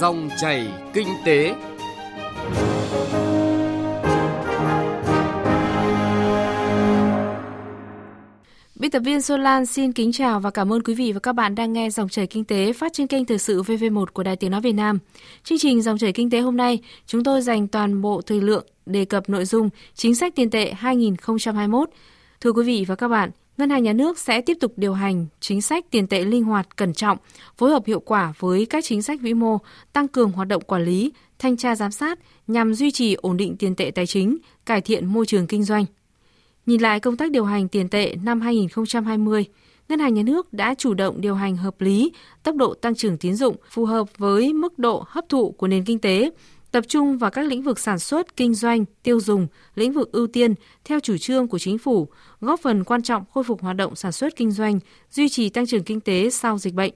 Dòng 0.00 0.28
chảy 0.40 0.68
kinh 0.94 1.08
tế. 1.24 1.54
Biên 8.74 8.90
tập 8.90 9.02
viên 9.04 9.22
Solan 9.22 9.66
xin 9.66 9.92
kính 9.92 10.12
chào 10.12 10.40
và 10.40 10.50
cảm 10.50 10.72
ơn 10.72 10.82
quý 10.82 10.94
vị 10.94 11.12
và 11.12 11.20
các 11.20 11.32
bạn 11.32 11.54
đang 11.54 11.72
nghe 11.72 11.90
Dòng 11.90 12.08
chảy 12.08 12.26
kinh 12.26 12.44
tế 12.44 12.72
phát 12.72 12.92
trên 12.92 13.06
kênh 13.06 13.24
Thời 13.24 13.38
sự 13.38 13.62
VV1 13.62 14.04
của 14.12 14.22
Đài 14.22 14.36
Tiếng 14.36 14.50
Nói 14.50 14.60
Việt 14.60 14.72
Nam. 14.72 14.98
Chương 15.44 15.58
trình 15.58 15.82
Dòng 15.82 15.98
chảy 15.98 16.12
kinh 16.12 16.30
tế 16.30 16.40
hôm 16.40 16.56
nay, 16.56 16.78
chúng 17.06 17.24
tôi 17.24 17.42
dành 17.42 17.68
toàn 17.68 18.02
bộ 18.02 18.20
thời 18.26 18.40
lượng 18.40 18.66
đề 18.86 19.04
cập 19.04 19.28
nội 19.28 19.44
dung 19.44 19.70
chính 19.94 20.14
sách 20.14 20.32
tiền 20.36 20.50
tệ 20.50 20.72
2021. 20.72 21.90
Thưa 22.40 22.52
quý 22.52 22.62
vị 22.64 22.84
và 22.88 22.94
các 22.94 23.08
bạn, 23.08 23.30
Ngân 23.60 23.70
hàng 23.70 23.82
Nhà 23.82 23.92
nước 23.92 24.18
sẽ 24.18 24.40
tiếp 24.40 24.56
tục 24.60 24.72
điều 24.76 24.94
hành 24.94 25.26
chính 25.40 25.62
sách 25.62 25.84
tiền 25.90 26.06
tệ 26.06 26.24
linh 26.24 26.44
hoạt, 26.44 26.76
cẩn 26.76 26.94
trọng, 26.94 27.18
phối 27.56 27.70
hợp 27.70 27.86
hiệu 27.86 28.00
quả 28.00 28.32
với 28.38 28.66
các 28.66 28.84
chính 28.84 29.02
sách 29.02 29.20
vĩ 29.20 29.34
mô, 29.34 29.58
tăng 29.92 30.08
cường 30.08 30.32
hoạt 30.32 30.48
động 30.48 30.62
quản 30.62 30.84
lý, 30.84 31.12
thanh 31.38 31.56
tra 31.56 31.74
giám 31.76 31.90
sát 31.90 32.18
nhằm 32.46 32.74
duy 32.74 32.90
trì 32.90 33.14
ổn 33.14 33.36
định 33.36 33.56
tiền 33.56 33.74
tệ 33.74 33.90
tài 33.94 34.06
chính, 34.06 34.38
cải 34.66 34.80
thiện 34.80 35.06
môi 35.06 35.26
trường 35.26 35.46
kinh 35.46 35.64
doanh. 35.64 35.84
Nhìn 36.66 36.80
lại 36.80 37.00
công 37.00 37.16
tác 37.16 37.30
điều 37.30 37.44
hành 37.44 37.68
tiền 37.68 37.88
tệ 37.88 38.16
năm 38.22 38.40
2020, 38.40 39.44
Ngân 39.88 39.98
hàng 39.98 40.14
Nhà 40.14 40.22
nước 40.22 40.52
đã 40.52 40.74
chủ 40.74 40.94
động 40.94 41.20
điều 41.20 41.34
hành 41.34 41.56
hợp 41.56 41.80
lý 41.80 42.12
tốc 42.42 42.56
độ 42.56 42.74
tăng 42.74 42.94
trưởng 42.94 43.18
tín 43.18 43.34
dụng 43.34 43.56
phù 43.70 43.84
hợp 43.84 44.08
với 44.18 44.52
mức 44.52 44.78
độ 44.78 45.04
hấp 45.08 45.28
thụ 45.28 45.50
của 45.50 45.68
nền 45.68 45.84
kinh 45.84 45.98
tế, 45.98 46.30
tập 46.70 46.84
trung 46.88 47.18
vào 47.18 47.30
các 47.30 47.46
lĩnh 47.46 47.62
vực 47.62 47.78
sản 47.78 47.98
xuất, 47.98 48.36
kinh 48.36 48.54
doanh, 48.54 48.84
tiêu 49.02 49.20
dùng, 49.20 49.46
lĩnh 49.74 49.92
vực 49.92 50.12
ưu 50.12 50.26
tiên 50.26 50.54
theo 50.84 51.00
chủ 51.00 51.16
trương 51.18 51.48
của 51.48 51.58
chính 51.58 51.78
phủ, 51.78 52.08
góp 52.40 52.60
phần 52.60 52.84
quan 52.84 53.02
trọng 53.02 53.24
khôi 53.30 53.44
phục 53.44 53.62
hoạt 53.62 53.76
động 53.76 53.96
sản 53.96 54.12
xuất 54.12 54.36
kinh 54.36 54.50
doanh, 54.50 54.78
duy 55.10 55.28
trì 55.28 55.48
tăng 55.48 55.66
trưởng 55.66 55.84
kinh 55.84 56.00
tế 56.00 56.30
sau 56.30 56.58
dịch 56.58 56.74
bệnh. 56.74 56.92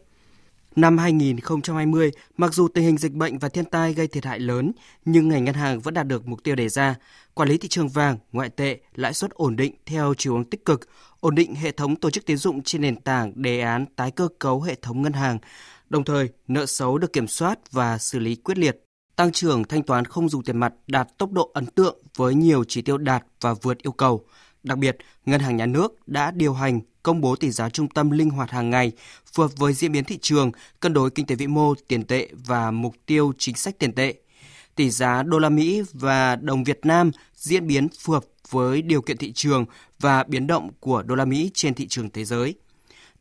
Năm 0.77 0.99
2020, 0.99 2.11
mặc 2.37 2.55
dù 2.55 2.69
tình 2.69 2.85
hình 2.85 2.97
dịch 2.97 3.13
bệnh 3.13 3.39
và 3.39 3.49
thiên 3.49 3.65
tai 3.65 3.95
gây 3.95 4.07
thiệt 4.07 4.25
hại 4.25 4.41
lớn, 4.41 4.73
nhưng 5.05 5.29
ngành 5.29 5.45
ngân 5.45 5.55
hàng 5.55 5.81
vẫn 5.81 5.95
đạt 5.95 6.07
được 6.07 6.29
mục 6.29 6.43
tiêu 6.43 6.55
đề 6.55 6.69
ra, 6.69 6.95
quản 7.35 7.49
lý 7.49 7.59
thị 7.59 7.69
trường 7.69 7.89
vàng, 7.89 8.19
ngoại 8.33 8.49
tệ, 8.49 8.79
lãi 8.95 9.15
suất 9.15 9.31
ổn 9.31 9.57
định 9.57 9.75
theo 9.87 10.15
chiều 10.19 10.33
hướng 10.33 10.45
tích 10.45 10.65
cực, 10.65 10.81
ổn 11.21 11.35
định 11.35 11.55
hệ 11.55 11.71
thống 11.71 11.97
tổ 11.97 12.11
chức 12.11 12.27
tiến 12.27 12.37
dụng 12.37 12.63
trên 12.63 12.83
nền 12.83 12.97
tảng 12.97 13.33
đề 13.35 13.61
án 13.61 13.87
tái 13.97 14.11
cơ 14.11 14.29
cấu 14.39 14.63
hệ 14.63 14.75
thống 14.75 15.03
ngân 15.03 15.13
hàng. 15.13 15.39
Đồng 15.91 16.05
thời, 16.05 16.29
nợ 16.49 16.67
xấu 16.67 16.99
được 16.99 17.13
kiểm 17.13 17.29
soát 17.29 17.73
và 17.73 17.99
xử 17.99 18.19
lý 18.19 18.35
quyết 18.35 18.59
liệt. 18.59 18.81
Tăng 19.17 19.33
trưởng 19.33 19.65
thanh 19.65 19.83
toán 19.83 20.05
không 20.05 20.29
dùng 20.29 20.45
tiền 20.45 20.57
mặt 20.57 20.73
đạt 20.87 21.19
tốc 21.19 21.33
độ 21.33 21.51
ấn 21.55 21.67
tượng 21.67 21.99
với 22.17 22.35
nhiều 22.35 22.65
chỉ 22.65 22.83
tiêu 22.83 22.99
đạt 22.99 23.25
và 23.41 23.55
vượt 23.55 23.83
yêu 23.83 23.93
cầu. 23.93 24.25
Đặc 24.63 24.79
biệt, 24.79 24.97
Ngân 25.27 25.41
hàng 25.41 25.57
Nhà 25.57 25.67
nước 25.67 26.09
đã 26.09 26.31
điều 26.31 26.53
hành 26.53 26.81
công 27.03 27.21
bố 27.21 27.37
tỷ 27.37 27.51
giá 27.51 27.71
trung 27.71 27.89
tâm 27.89 28.11
linh 28.11 28.31
hoạt 28.31 28.51
hàng 28.51 28.71
ngày, 28.71 28.93
phù 29.33 29.43
hợp 29.43 29.51
với 29.57 29.73
diễn 29.73 29.93
biến 29.93 30.05
thị 30.05 30.19
trường, 30.23 30.53
cân 30.81 30.93
đối 30.93 31.11
kinh 31.11 31.27
tế 31.27 31.35
vĩ 31.35 31.47
mô, 31.47 31.75
tiền 31.89 32.05
tệ 32.05 32.29
và 32.47 32.71
mục 32.71 32.95
tiêu 33.07 33.33
chính 33.39 33.55
sách 33.55 33.79
tiền 33.79 33.93
tệ. 33.93 34.15
Tỷ 34.75 34.91
giá 34.91 35.23
đô 35.23 35.39
la 35.39 35.49
Mỹ 35.49 35.83
và 35.93 36.37
đồng 36.37 36.65
Việt 36.65 36.81
Nam 36.83 37.11
diễn 37.35 37.67
biến 37.67 37.89
phù 37.89 38.13
hợp 38.13 38.25
với 38.51 38.83
điều 38.83 39.03
kiện 39.03 39.17
thị 39.17 39.33
trường 39.33 39.65
và 40.01 40.25
biến 40.25 40.47
động 40.47 40.71
của 40.81 41.03
đô 41.03 41.15
la 41.15 41.25
Mỹ 41.25 41.51
trên 41.55 41.75
thị 41.75 41.87
trường 41.89 42.11
thế 42.11 42.25
giới. 42.25 42.55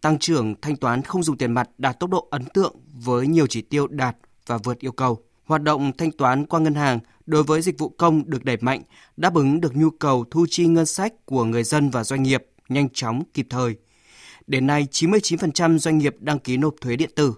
Tăng 0.02 0.19
trưởng 0.19 0.55
thanh 0.61 0.75
toán 0.75 1.02
không 1.02 1.23
dùng 1.23 1.38
tiền 1.38 1.52
mặt 1.52 1.69
đạt 1.78 2.00
tốc 2.00 2.09
độ 2.09 2.28
ấn 2.31 2.45
tượng 2.45 2.75
với 2.94 3.28
nhiều 3.28 3.47
chỉ 3.47 3.61
tiêu 3.61 3.88
đạt 3.88 4.16
và 4.45 4.57
vượt 4.57 4.80
yêu 4.80 4.91
cầu. 4.91 5.23
Hoạt 5.45 5.63
động 5.63 5.91
thanh 5.97 6.11
toán 6.11 6.45
qua 6.45 6.59
ngân 6.59 6.75
hàng 6.75 6.99
đối 7.25 7.44
với 7.44 7.61
dịch 7.61 7.80
vụ 7.80 7.89
công 7.89 8.30
được 8.30 8.45
đẩy 8.45 8.58
mạnh, 8.61 8.81
đáp 9.17 9.36
ứng 9.36 9.61
được 9.61 9.75
nhu 9.75 9.89
cầu 9.89 10.25
thu 10.31 10.45
chi 10.50 10.66
ngân 10.66 10.85
sách 10.85 11.13
của 11.25 11.44
người 11.44 11.63
dân 11.63 11.89
và 11.89 12.03
doanh 12.03 12.23
nghiệp 12.23 12.45
nhanh 12.69 12.89
chóng, 12.94 13.23
kịp 13.33 13.47
thời. 13.50 13.75
Đến 14.47 14.67
nay, 14.67 14.88
99% 14.91 15.77
doanh 15.77 15.97
nghiệp 15.97 16.16
đăng 16.19 16.39
ký 16.39 16.58
nộp 16.58 16.75
thuế 16.81 16.95
điện 16.95 17.09
tử, 17.16 17.33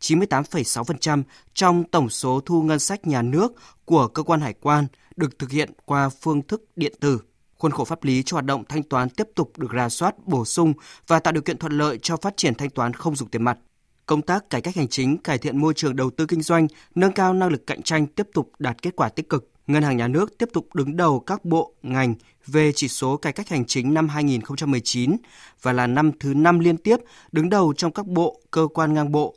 98,6% 0.00 1.22
trong 1.54 1.84
tổng 1.84 2.08
số 2.08 2.40
thu 2.46 2.62
ngân 2.62 2.78
sách 2.78 3.06
nhà 3.06 3.22
nước 3.22 3.52
của 3.84 4.08
cơ 4.08 4.22
quan 4.22 4.40
hải 4.40 4.54
quan 4.60 4.86
được 5.16 5.38
thực 5.38 5.50
hiện 5.50 5.72
qua 5.84 6.08
phương 6.08 6.42
thức 6.42 6.64
điện 6.76 6.92
tử. 7.00 7.20
Khuôn 7.58 7.72
khổ 7.72 7.84
pháp 7.84 8.04
lý 8.04 8.22
cho 8.22 8.34
hoạt 8.34 8.44
động 8.44 8.64
thanh 8.68 8.82
toán 8.82 9.08
tiếp 9.10 9.28
tục 9.34 9.58
được 9.58 9.72
rà 9.76 9.88
soát, 9.88 10.14
bổ 10.26 10.44
sung 10.44 10.72
và 11.06 11.20
tạo 11.20 11.32
điều 11.32 11.42
kiện 11.42 11.58
thuận 11.58 11.78
lợi 11.78 11.98
cho 12.02 12.16
phát 12.16 12.36
triển 12.36 12.54
thanh 12.54 12.70
toán 12.70 12.92
không 12.92 13.16
dùng 13.16 13.28
tiền 13.28 13.42
mặt. 13.42 13.58
Công 14.06 14.22
tác 14.22 14.50
cải 14.50 14.60
cách 14.60 14.76
hành 14.76 14.88
chính, 14.88 15.18
cải 15.18 15.38
thiện 15.38 15.58
môi 15.58 15.74
trường 15.74 15.96
đầu 15.96 16.10
tư 16.10 16.26
kinh 16.26 16.42
doanh, 16.42 16.66
nâng 16.94 17.12
cao 17.12 17.34
năng 17.34 17.48
lực 17.48 17.66
cạnh 17.66 17.82
tranh 17.82 18.06
tiếp 18.06 18.28
tục 18.34 18.52
đạt 18.58 18.82
kết 18.82 18.96
quả 18.96 19.08
tích 19.08 19.28
cực. 19.28 19.50
Ngân 19.66 19.82
hàng 19.82 19.96
Nhà 19.96 20.08
nước 20.08 20.38
tiếp 20.38 20.48
tục 20.52 20.74
đứng 20.74 20.96
đầu 20.96 21.20
các 21.20 21.44
bộ, 21.44 21.74
ngành 21.82 22.14
về 22.46 22.72
chỉ 22.74 22.88
số 22.88 23.16
cải 23.16 23.32
cách 23.32 23.48
hành 23.48 23.64
chính 23.64 23.94
năm 23.94 24.08
2019 24.08 25.16
và 25.62 25.72
là 25.72 25.86
năm 25.86 26.10
thứ 26.20 26.34
năm 26.34 26.58
liên 26.58 26.76
tiếp 26.76 26.96
đứng 27.32 27.50
đầu 27.50 27.72
trong 27.76 27.92
các 27.92 28.06
bộ, 28.06 28.40
cơ 28.50 28.66
quan 28.74 28.94
ngang 28.94 29.12
bộ. 29.12 29.34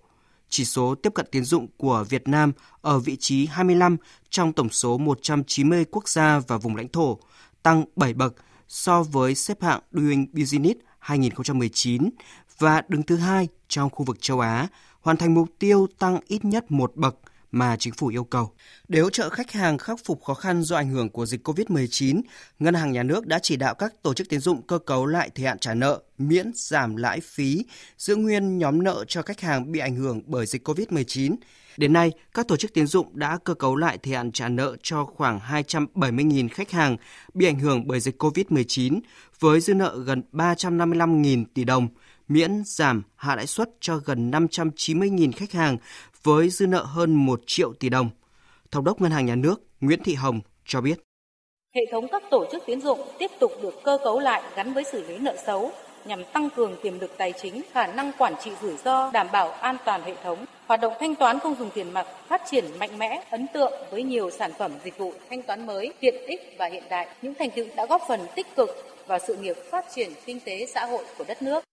Chỉ 0.49 0.65
số 0.65 0.95
tiếp 0.95 1.13
cận 1.15 1.25
tiến 1.31 1.43
dụng 1.43 1.67
của 1.77 2.05
Việt 2.09 2.27
Nam 2.27 2.51
ở 2.81 2.99
vị 2.99 3.15
trí 3.19 3.45
25 3.45 3.97
trong 4.29 4.53
tổng 4.53 4.69
số 4.69 4.97
190 4.97 5.85
quốc 5.91 6.09
gia 6.09 6.39
và 6.39 6.57
vùng 6.57 6.75
lãnh 6.75 6.87
thổ, 6.87 7.19
tăng 7.63 7.85
7 7.95 8.13
bậc 8.13 8.33
so 8.67 9.03
với 9.03 9.35
xếp 9.35 9.61
hạng 9.61 9.81
Doing 9.91 10.27
Business 10.33 10.79
2019 10.99 12.09
và 12.59 12.81
đứng 12.87 13.03
thứ 13.03 13.15
hai 13.15 13.47
trong 13.67 13.89
khu 13.89 14.05
vực 14.05 14.17
châu 14.21 14.39
Á, 14.39 14.67
hoàn 15.01 15.17
thành 15.17 15.33
mục 15.33 15.49
tiêu 15.59 15.87
tăng 15.99 16.19
ít 16.27 16.45
nhất 16.45 16.71
một 16.71 16.95
bậc 16.95 17.15
mà 17.51 17.75
chính 17.79 17.93
phủ 17.93 18.07
yêu 18.07 18.23
cầu. 18.23 18.51
Để 18.87 18.99
hỗ 18.99 19.09
trợ 19.09 19.29
khách 19.29 19.51
hàng 19.51 19.77
khắc 19.77 19.99
phục 20.05 20.23
khó 20.23 20.33
khăn 20.33 20.63
do 20.63 20.75
ảnh 20.75 20.89
hưởng 20.89 21.09
của 21.09 21.25
dịch 21.25 21.47
COVID-19, 21.47 22.21
Ngân 22.59 22.73
hàng 22.73 22.91
Nhà 22.91 23.03
nước 23.03 23.27
đã 23.27 23.39
chỉ 23.39 23.55
đạo 23.55 23.75
các 23.75 23.93
tổ 24.03 24.13
chức 24.13 24.29
tín 24.29 24.39
dụng 24.39 24.61
cơ 24.61 24.77
cấu 24.77 25.05
lại 25.05 25.29
thời 25.35 25.45
hạn 25.45 25.59
trả 25.59 25.73
nợ, 25.73 26.01
miễn 26.17 26.51
giảm 26.55 26.95
lãi 26.95 27.19
phí, 27.19 27.65
giữ 27.97 28.15
nguyên 28.15 28.57
nhóm 28.57 28.83
nợ 28.83 29.05
cho 29.07 29.21
khách 29.21 29.41
hàng 29.41 29.71
bị 29.71 29.79
ảnh 29.79 29.95
hưởng 29.95 30.21
bởi 30.25 30.45
dịch 30.45 30.67
COVID-19. 30.67 31.35
Đến 31.77 31.93
nay, 31.93 32.11
các 32.33 32.47
tổ 32.47 32.57
chức 32.57 32.73
tín 32.73 32.87
dụng 32.87 33.07
đã 33.13 33.37
cơ 33.43 33.53
cấu 33.53 33.75
lại 33.75 33.97
thời 34.03 34.13
hạn 34.13 34.31
trả 34.31 34.49
nợ 34.49 34.75
cho 34.83 35.05
khoảng 35.05 35.39
270.000 35.39 36.49
khách 36.49 36.71
hàng 36.71 36.97
bị 37.33 37.45
ảnh 37.45 37.59
hưởng 37.59 37.87
bởi 37.87 37.99
dịch 37.99 38.23
COVID-19 38.23 38.99
với 39.39 39.59
dư 39.59 39.73
nợ 39.73 39.99
gần 40.05 40.23
355.000 40.31 41.45
tỷ 41.53 41.63
đồng, 41.63 41.87
miễn 42.27 42.63
giảm 42.65 43.03
hạ 43.15 43.35
lãi 43.35 43.47
suất 43.47 43.69
cho 43.79 43.97
gần 44.05 44.31
590.000 44.31 45.31
khách 45.35 45.51
hàng 45.51 45.77
với 46.23 46.49
dư 46.49 46.67
nợ 46.67 46.83
hơn 46.83 47.15
1 47.15 47.41
triệu 47.45 47.73
tỷ 47.73 47.89
đồng. 47.89 48.09
Thống 48.71 48.83
đốc 48.83 49.01
Ngân 49.01 49.11
hàng 49.11 49.25
Nhà 49.25 49.35
nước 49.35 49.61
Nguyễn 49.81 50.03
Thị 50.03 50.13
Hồng 50.13 50.41
cho 50.65 50.81
biết. 50.81 50.99
Hệ 51.75 51.81
thống 51.91 52.07
các 52.11 52.23
tổ 52.31 52.45
chức 52.51 52.63
tiến 52.65 52.81
dụng 52.81 52.99
tiếp 53.19 53.31
tục 53.39 53.51
được 53.61 53.83
cơ 53.83 53.97
cấu 54.03 54.19
lại 54.19 54.43
gắn 54.55 54.73
với 54.73 54.83
xử 54.91 55.07
lý 55.07 55.17
nợ 55.17 55.35
xấu 55.45 55.71
nhằm 56.07 56.23
tăng 56.33 56.49
cường 56.49 56.75
tiềm 56.81 56.99
lực 56.99 57.17
tài 57.17 57.33
chính, 57.41 57.61
khả 57.71 57.87
năng 57.87 58.11
quản 58.17 58.33
trị 58.43 58.51
rủi 58.61 58.77
ro, 58.77 59.11
đảm 59.11 59.27
bảo 59.31 59.51
an 59.51 59.77
toàn 59.85 60.01
hệ 60.03 60.15
thống. 60.23 60.45
Hoạt 60.67 60.81
động 60.81 60.93
thanh 60.99 61.15
toán 61.15 61.39
không 61.39 61.55
dùng 61.59 61.69
tiền 61.73 61.93
mặt 61.93 62.07
phát 62.27 62.41
triển 62.51 62.65
mạnh 62.79 62.97
mẽ, 62.97 63.23
ấn 63.29 63.47
tượng 63.53 63.73
với 63.91 64.03
nhiều 64.03 64.29
sản 64.29 64.51
phẩm 64.59 64.71
dịch 64.83 64.97
vụ 64.97 65.13
thanh 65.29 65.41
toán 65.41 65.65
mới, 65.65 65.93
tiện 65.99 66.15
ích 66.27 66.55
và 66.59 66.65
hiện 66.65 66.83
đại. 66.89 67.07
Những 67.21 67.33
thành 67.39 67.49
tựu 67.55 67.65
đã 67.75 67.85
góp 67.85 68.01
phần 68.07 68.19
tích 68.35 68.55
cực 68.55 68.69
vào 69.07 69.19
sự 69.27 69.35
nghiệp 69.35 69.55
phát 69.71 69.85
triển 69.95 70.11
kinh 70.25 70.39
tế 70.39 70.65
xã 70.65 70.85
hội 70.85 71.05
của 71.17 71.23
đất 71.27 71.41
nước. 71.41 71.66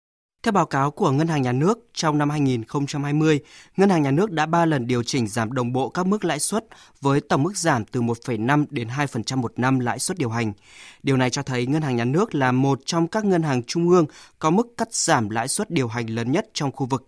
Theo 0.45 0.51
báo 0.51 0.65
cáo 0.65 0.91
của 0.91 1.11
Ngân 1.11 1.27
hàng 1.27 1.41
Nhà 1.41 1.51
nước, 1.51 1.79
trong 1.93 2.17
năm 2.17 2.29
2020, 2.29 3.39
Ngân 3.77 3.89
hàng 3.89 4.03
Nhà 4.03 4.11
nước 4.11 4.31
đã 4.31 4.45
3 4.45 4.65
lần 4.65 4.87
điều 4.87 5.03
chỉnh 5.03 5.27
giảm 5.27 5.53
đồng 5.53 5.73
bộ 5.73 5.89
các 5.89 6.05
mức 6.05 6.25
lãi 6.25 6.39
suất 6.39 6.65
với 7.01 7.21
tổng 7.21 7.43
mức 7.43 7.57
giảm 7.57 7.85
từ 7.85 8.01
1,5 8.01 8.65
đến 8.69 8.87
2% 8.87 9.37
một 9.37 9.53
năm 9.57 9.79
lãi 9.79 9.99
suất 9.99 10.17
điều 10.17 10.29
hành. 10.29 10.53
Điều 11.03 11.17
này 11.17 11.29
cho 11.29 11.43
thấy 11.43 11.65
Ngân 11.65 11.81
hàng 11.81 11.95
Nhà 11.95 12.05
nước 12.05 12.35
là 12.35 12.51
một 12.51 12.79
trong 12.85 13.07
các 13.07 13.25
ngân 13.25 13.43
hàng 13.43 13.63
trung 13.63 13.89
ương 13.89 14.05
có 14.39 14.49
mức 14.49 14.67
cắt 14.77 14.93
giảm 14.93 15.29
lãi 15.29 15.47
suất 15.47 15.71
điều 15.71 15.87
hành 15.87 16.09
lớn 16.09 16.31
nhất 16.31 16.47
trong 16.53 16.71
khu 16.71 16.85
vực. 16.85 17.07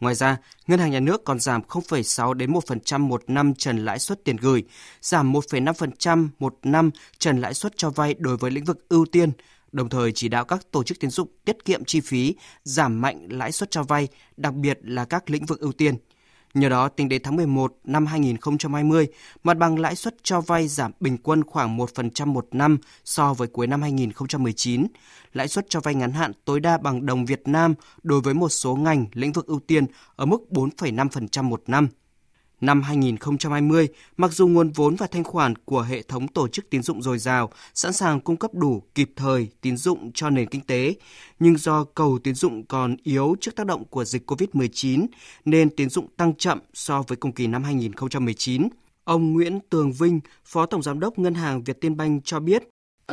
Ngoài 0.00 0.14
ra, 0.14 0.36
Ngân 0.66 0.78
hàng 0.78 0.90
Nhà 0.90 1.00
nước 1.00 1.24
còn 1.24 1.40
giảm 1.40 1.62
0,6 1.62 2.32
đến 2.32 2.52
1% 2.52 3.00
một 3.00 3.22
năm 3.26 3.54
trần 3.54 3.84
lãi 3.84 3.98
suất 3.98 4.24
tiền 4.24 4.36
gửi, 4.36 4.64
giảm 5.00 5.32
1,5% 5.32 6.28
một 6.38 6.58
năm 6.62 6.90
trần 7.18 7.40
lãi 7.40 7.54
suất 7.54 7.76
cho 7.76 7.90
vay 7.90 8.14
đối 8.18 8.36
với 8.36 8.50
lĩnh 8.50 8.64
vực 8.64 8.88
ưu 8.88 9.06
tiên, 9.06 9.32
đồng 9.72 9.88
thời 9.88 10.12
chỉ 10.12 10.28
đạo 10.28 10.44
các 10.44 10.66
tổ 10.70 10.82
chức 10.82 11.00
tín 11.00 11.10
dụng 11.10 11.28
tiết 11.44 11.64
kiệm 11.64 11.84
chi 11.84 12.00
phí, 12.00 12.34
giảm 12.62 13.00
mạnh 13.00 13.28
lãi 13.30 13.52
suất 13.52 13.70
cho 13.70 13.82
vay, 13.82 14.08
đặc 14.36 14.54
biệt 14.54 14.78
là 14.82 15.04
các 15.04 15.30
lĩnh 15.30 15.46
vực 15.46 15.60
ưu 15.60 15.72
tiên. 15.72 15.96
Nhờ 16.56 16.68
đó, 16.68 16.88
tính 16.88 17.08
đến 17.08 17.22
tháng 17.24 17.36
11 17.36 17.74
năm 17.84 18.06
2020, 18.06 19.06
mặt 19.42 19.58
bằng 19.58 19.78
lãi 19.78 19.96
suất 19.96 20.16
cho 20.22 20.40
vay 20.40 20.68
giảm 20.68 20.92
bình 21.00 21.18
quân 21.18 21.44
khoảng 21.44 21.78
1% 21.78 22.26
một 22.26 22.48
năm 22.52 22.78
so 23.04 23.34
với 23.34 23.48
cuối 23.48 23.66
năm 23.66 23.82
2019. 23.82 24.86
Lãi 25.32 25.48
suất 25.48 25.66
cho 25.68 25.80
vay 25.80 25.94
ngắn 25.94 26.12
hạn 26.12 26.32
tối 26.44 26.60
đa 26.60 26.78
bằng 26.78 27.06
đồng 27.06 27.24
Việt 27.24 27.42
Nam 27.44 27.74
đối 28.02 28.20
với 28.20 28.34
một 28.34 28.48
số 28.48 28.76
ngành 28.76 29.06
lĩnh 29.12 29.32
vực 29.32 29.46
ưu 29.46 29.60
tiên 29.60 29.86
ở 30.16 30.26
mức 30.26 30.38
4,5% 30.50 31.42
một 31.42 31.62
năm. 31.66 31.88
Năm 32.60 32.82
2020, 32.82 33.88
mặc 34.16 34.32
dù 34.32 34.46
nguồn 34.48 34.70
vốn 34.70 34.96
và 34.96 35.06
thanh 35.06 35.24
khoản 35.24 35.54
của 35.56 35.82
hệ 35.82 36.02
thống 36.02 36.28
tổ 36.28 36.48
chức 36.48 36.70
tín 36.70 36.82
dụng 36.82 37.02
dồi 37.02 37.18
dào, 37.18 37.50
sẵn 37.74 37.92
sàng 37.92 38.20
cung 38.20 38.36
cấp 38.36 38.54
đủ 38.54 38.82
kịp 38.94 39.10
thời 39.16 39.48
tín 39.60 39.76
dụng 39.76 40.12
cho 40.12 40.30
nền 40.30 40.48
kinh 40.48 40.60
tế, 40.60 40.94
nhưng 41.38 41.56
do 41.56 41.84
cầu 41.84 42.18
tín 42.18 42.34
dụng 42.34 42.64
còn 42.64 42.96
yếu 43.02 43.36
trước 43.40 43.56
tác 43.56 43.66
động 43.66 43.84
của 43.84 44.04
dịch 44.04 44.30
COVID-19 44.30 45.06
nên 45.44 45.70
tín 45.76 45.90
dụng 45.90 46.08
tăng 46.16 46.34
chậm 46.34 46.58
so 46.74 47.02
với 47.08 47.16
cùng 47.16 47.32
kỳ 47.32 47.46
năm 47.46 47.64
2019. 47.64 48.68
Ông 49.04 49.32
Nguyễn 49.32 49.60
Tường 49.70 49.92
Vinh, 49.92 50.20
Phó 50.44 50.66
Tổng 50.66 50.82
Giám 50.82 51.00
đốc 51.00 51.18
Ngân 51.18 51.34
hàng 51.34 51.64
Việt 51.64 51.80
Tiên 51.80 51.96
Banh 51.96 52.20
cho 52.22 52.40
biết, 52.40 52.62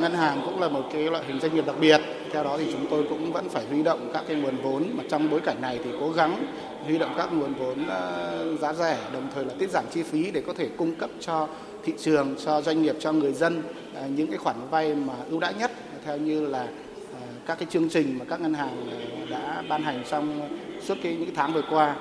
Ngân 0.01 0.13
hàng 0.13 0.41
cũng 0.45 0.59
là 0.59 0.69
một 0.69 0.89
cái 0.93 1.03
loại 1.03 1.23
hình 1.27 1.39
doanh 1.39 1.55
nghiệp 1.55 1.65
đặc 1.65 1.75
biệt. 1.79 2.01
Theo 2.31 2.43
đó 2.43 2.57
thì 2.57 2.67
chúng 2.71 2.85
tôi 2.89 3.05
cũng 3.09 3.33
vẫn 3.33 3.49
phải 3.49 3.65
huy 3.65 3.83
động 3.83 4.11
các 4.13 4.23
cái 4.27 4.37
nguồn 4.37 4.55
vốn 4.63 4.83
mà 4.93 5.03
trong 5.09 5.29
bối 5.29 5.39
cảnh 5.39 5.61
này 5.61 5.79
thì 5.83 5.89
cố 5.99 6.11
gắng 6.11 6.45
huy 6.85 6.97
động 6.97 7.13
các 7.17 7.33
nguồn 7.33 7.53
vốn 7.53 7.87
ờ, 7.87 8.55
giá 8.61 8.73
rẻ, 8.73 8.97
đồng 9.13 9.27
thời 9.35 9.45
là 9.45 9.53
tiết 9.59 9.69
giảm 9.69 9.83
chi 9.91 10.03
phí 10.03 10.31
để 10.31 10.41
có 10.47 10.53
thể 10.53 10.69
cung 10.77 10.95
cấp 10.95 11.09
cho 11.19 11.47
thị 11.83 11.93
trường, 11.99 12.35
cho 12.45 12.61
doanh 12.61 12.81
nghiệp, 12.81 12.95
cho 12.99 13.11
người 13.11 13.33
dân 13.33 13.63
ờ, 13.95 14.07
những 14.07 14.27
cái 14.27 14.37
khoản 14.37 14.55
vay 14.69 14.95
mà 14.95 15.13
ưu 15.29 15.39
đãi 15.39 15.53
nhất 15.53 15.71
theo 16.05 16.17
như 16.17 16.47
là 16.47 16.67
ờ, 17.13 17.19
các 17.45 17.59
cái 17.59 17.67
chương 17.71 17.89
trình 17.89 18.19
mà 18.19 18.25
các 18.29 18.41
ngân 18.41 18.53
hàng 18.53 18.87
đã 19.29 19.63
ban 19.69 19.83
hành 19.83 20.03
trong 20.09 20.49
suốt 20.83 20.97
cái 21.03 21.15
những 21.15 21.35
tháng 21.35 21.53
vừa 21.53 21.63
qua. 21.69 21.95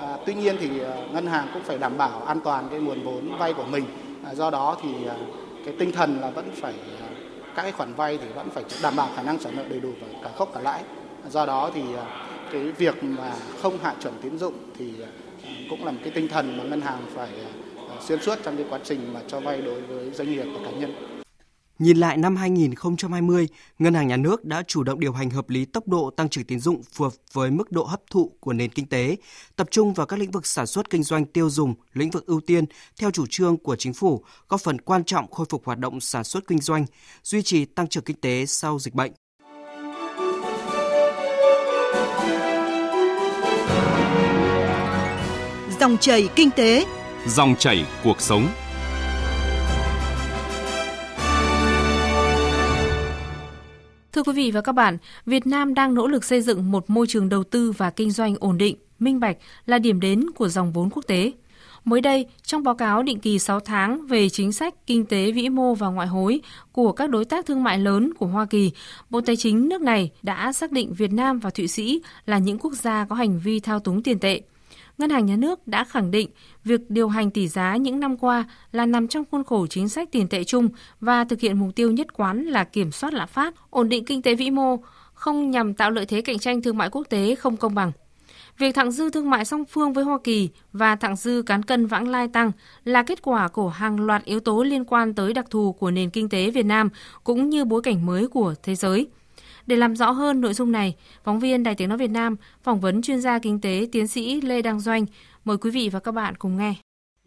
À, 0.00 0.16
tuy 0.26 0.34
nhiên 0.34 0.56
thì 0.60 0.70
ngân 1.12 1.26
hàng 1.26 1.48
cũng 1.54 1.62
phải 1.62 1.78
đảm 1.78 1.98
bảo 1.98 2.22
an 2.22 2.40
toàn 2.40 2.68
cái 2.70 2.80
nguồn 2.80 3.02
vốn 3.02 3.38
vay 3.38 3.52
của 3.52 3.64
mình. 3.64 3.84
À, 4.24 4.34
do 4.34 4.50
đó 4.50 4.76
thì 4.82 4.88
cái 5.64 5.74
tinh 5.78 5.92
thần 5.92 6.18
là 6.20 6.30
vẫn 6.30 6.50
phải 6.54 6.74
các 7.56 7.62
cái 7.62 7.72
khoản 7.72 7.94
vay 7.94 8.18
thì 8.18 8.26
vẫn 8.34 8.50
phải 8.50 8.64
đảm 8.82 8.96
bảo 8.96 9.08
khả 9.16 9.22
năng 9.22 9.38
trả 9.38 9.50
nợ 9.50 9.64
đầy 9.68 9.80
đủ 9.80 9.92
và 10.00 10.06
cả 10.22 10.30
gốc 10.38 10.50
cả 10.54 10.60
lãi. 10.60 10.82
Do 11.30 11.46
đó 11.46 11.70
thì 11.74 11.82
à, 11.96 12.04
cái 12.52 12.62
việc 12.62 13.04
mà 13.04 13.32
không 13.62 13.78
hạ 13.82 13.94
chuẩn 14.02 14.14
tín 14.22 14.38
dụng 14.38 14.54
thì 14.78 14.92
à, 15.02 15.08
cũng 15.70 15.84
là 15.84 15.90
một 15.90 15.98
cái 16.02 16.12
tinh 16.14 16.28
thần 16.28 16.58
mà 16.58 16.64
ngân 16.64 16.80
hàng 16.80 17.02
phải 17.14 17.28
à, 17.78 17.96
xuyên 18.00 18.20
suốt 18.20 18.38
trong 18.42 18.56
cái 18.56 18.66
quá 18.70 18.78
trình 18.84 19.14
mà 19.14 19.20
cho 19.28 19.40
vay 19.40 19.60
đối 19.60 19.80
với 19.80 20.10
doanh 20.10 20.30
nghiệp 20.30 20.44
và 20.54 20.60
cá 20.64 20.70
nhân. 20.70 21.15
Nhìn 21.78 21.96
lại 21.96 22.16
năm 22.16 22.36
2020, 22.36 23.48
Ngân 23.78 23.94
hàng 23.94 24.08
Nhà 24.08 24.16
nước 24.16 24.44
đã 24.44 24.62
chủ 24.66 24.82
động 24.82 25.00
điều 25.00 25.12
hành 25.12 25.30
hợp 25.30 25.50
lý 25.50 25.64
tốc 25.64 25.88
độ 25.88 26.10
tăng 26.10 26.28
trưởng 26.28 26.44
tín 26.44 26.60
dụng 26.60 26.82
phù 26.92 27.04
hợp 27.04 27.12
với 27.32 27.50
mức 27.50 27.72
độ 27.72 27.84
hấp 27.84 28.00
thụ 28.10 28.32
của 28.40 28.52
nền 28.52 28.70
kinh 28.70 28.86
tế, 28.86 29.16
tập 29.56 29.68
trung 29.70 29.94
vào 29.94 30.06
các 30.06 30.18
lĩnh 30.18 30.30
vực 30.30 30.46
sản 30.46 30.66
xuất 30.66 30.90
kinh 30.90 31.02
doanh 31.02 31.24
tiêu 31.24 31.50
dùng, 31.50 31.74
lĩnh 31.92 32.10
vực 32.10 32.26
ưu 32.26 32.40
tiên 32.40 32.64
theo 33.00 33.10
chủ 33.10 33.26
trương 33.30 33.56
của 33.56 33.76
chính 33.76 33.94
phủ, 33.94 34.24
góp 34.48 34.60
phần 34.60 34.80
quan 34.80 35.04
trọng 35.04 35.30
khôi 35.30 35.46
phục 35.50 35.66
hoạt 35.66 35.78
động 35.78 36.00
sản 36.00 36.24
xuất 36.24 36.46
kinh 36.46 36.60
doanh, 36.60 36.86
duy 37.22 37.42
trì 37.42 37.64
tăng 37.64 37.88
trưởng 37.88 38.04
kinh 38.04 38.20
tế 38.20 38.46
sau 38.46 38.78
dịch 38.78 38.94
bệnh. 38.94 39.12
Dòng 45.80 45.96
chảy 46.00 46.28
kinh 46.36 46.50
tế, 46.50 46.86
dòng 47.26 47.54
chảy 47.58 47.86
cuộc 48.04 48.20
sống. 48.20 48.48
Thưa 54.16 54.22
quý 54.22 54.32
vị 54.32 54.50
và 54.50 54.60
các 54.60 54.72
bạn, 54.72 54.98
Việt 55.26 55.46
Nam 55.46 55.74
đang 55.74 55.94
nỗ 55.94 56.06
lực 56.06 56.24
xây 56.24 56.42
dựng 56.42 56.70
một 56.70 56.90
môi 56.90 57.06
trường 57.06 57.28
đầu 57.28 57.44
tư 57.44 57.72
và 57.72 57.90
kinh 57.90 58.10
doanh 58.10 58.34
ổn 58.40 58.58
định, 58.58 58.76
minh 58.98 59.20
bạch 59.20 59.36
là 59.66 59.78
điểm 59.78 60.00
đến 60.00 60.30
của 60.30 60.48
dòng 60.48 60.72
vốn 60.72 60.90
quốc 60.90 61.02
tế. 61.06 61.32
Mới 61.84 62.00
đây, 62.00 62.26
trong 62.42 62.62
báo 62.62 62.74
cáo 62.74 63.02
định 63.02 63.18
kỳ 63.18 63.38
6 63.38 63.60
tháng 63.60 64.06
về 64.06 64.28
chính 64.28 64.52
sách 64.52 64.74
kinh 64.86 65.06
tế 65.06 65.32
vĩ 65.32 65.48
mô 65.48 65.74
và 65.74 65.88
ngoại 65.88 66.06
hối 66.06 66.40
của 66.72 66.92
các 66.92 67.10
đối 67.10 67.24
tác 67.24 67.46
thương 67.46 67.64
mại 67.64 67.78
lớn 67.78 68.14
của 68.18 68.26
Hoa 68.26 68.46
Kỳ, 68.46 68.70
Bộ 69.10 69.20
Tài 69.20 69.36
chính 69.36 69.68
nước 69.68 69.82
này 69.82 70.10
đã 70.22 70.52
xác 70.52 70.72
định 70.72 70.94
Việt 70.94 71.12
Nam 71.12 71.38
và 71.38 71.50
Thụy 71.50 71.68
Sĩ 71.68 72.00
là 72.26 72.38
những 72.38 72.58
quốc 72.58 72.72
gia 72.72 73.06
có 73.08 73.16
hành 73.16 73.38
vi 73.38 73.60
thao 73.60 73.80
túng 73.80 74.02
tiền 74.02 74.18
tệ. 74.18 74.40
Ngân 74.98 75.10
hàng 75.10 75.26
Nhà 75.26 75.36
nước 75.36 75.66
đã 75.66 75.84
khẳng 75.84 76.10
định 76.10 76.28
việc 76.64 76.80
điều 76.88 77.08
hành 77.08 77.30
tỷ 77.30 77.48
giá 77.48 77.76
những 77.76 78.00
năm 78.00 78.16
qua 78.16 78.44
là 78.72 78.86
nằm 78.86 79.08
trong 79.08 79.24
khuôn 79.30 79.44
khổ 79.44 79.66
chính 79.66 79.88
sách 79.88 80.08
tiền 80.12 80.28
tệ 80.28 80.44
chung 80.44 80.68
và 81.00 81.24
thực 81.24 81.40
hiện 81.40 81.60
mục 81.60 81.74
tiêu 81.74 81.90
nhất 81.90 82.06
quán 82.14 82.44
là 82.44 82.64
kiểm 82.64 82.92
soát 82.92 83.14
lạm 83.14 83.28
phát, 83.28 83.54
ổn 83.70 83.88
định 83.88 84.04
kinh 84.04 84.22
tế 84.22 84.34
vĩ 84.34 84.50
mô, 84.50 84.76
không 85.14 85.50
nhằm 85.50 85.74
tạo 85.74 85.90
lợi 85.90 86.06
thế 86.06 86.20
cạnh 86.20 86.38
tranh 86.38 86.62
thương 86.62 86.78
mại 86.78 86.90
quốc 86.90 87.06
tế 87.10 87.34
không 87.34 87.56
công 87.56 87.74
bằng. 87.74 87.92
Việc 88.58 88.74
thặng 88.74 88.90
dư 88.90 89.10
thương 89.10 89.30
mại 89.30 89.44
song 89.44 89.64
phương 89.64 89.92
với 89.92 90.04
Hoa 90.04 90.18
Kỳ 90.24 90.48
và 90.72 90.96
thặng 90.96 91.16
dư 91.16 91.42
cán 91.46 91.62
cân 91.62 91.86
vãng 91.86 92.08
lai 92.08 92.28
tăng 92.28 92.52
là 92.84 93.02
kết 93.02 93.22
quả 93.22 93.48
của 93.48 93.68
hàng 93.68 94.00
loạt 94.00 94.24
yếu 94.24 94.40
tố 94.40 94.62
liên 94.62 94.84
quan 94.84 95.14
tới 95.14 95.32
đặc 95.32 95.46
thù 95.50 95.72
của 95.72 95.90
nền 95.90 96.10
kinh 96.10 96.28
tế 96.28 96.50
Việt 96.50 96.66
Nam 96.66 96.88
cũng 97.24 97.48
như 97.48 97.64
bối 97.64 97.82
cảnh 97.82 98.06
mới 98.06 98.28
của 98.28 98.54
thế 98.62 98.74
giới. 98.74 99.08
Để 99.66 99.76
làm 99.76 99.96
rõ 99.96 100.10
hơn 100.10 100.40
nội 100.40 100.52
dung 100.52 100.72
này, 100.72 100.96
phóng 101.24 101.40
viên 101.40 101.62
Đài 101.62 101.74
Tiếng 101.74 101.88
Nói 101.88 101.98
Việt 101.98 102.10
Nam 102.10 102.36
phỏng 102.62 102.80
vấn 102.80 103.02
chuyên 103.02 103.20
gia 103.20 103.38
kinh 103.38 103.60
tế 103.60 103.86
tiến 103.92 104.06
sĩ 104.06 104.40
Lê 104.40 104.62
Đăng 104.62 104.80
Doanh. 104.80 105.04
Mời 105.44 105.56
quý 105.56 105.70
vị 105.74 105.90
và 105.92 106.00
các 106.00 106.12
bạn 106.12 106.34
cùng 106.38 106.56
nghe. 106.56 106.74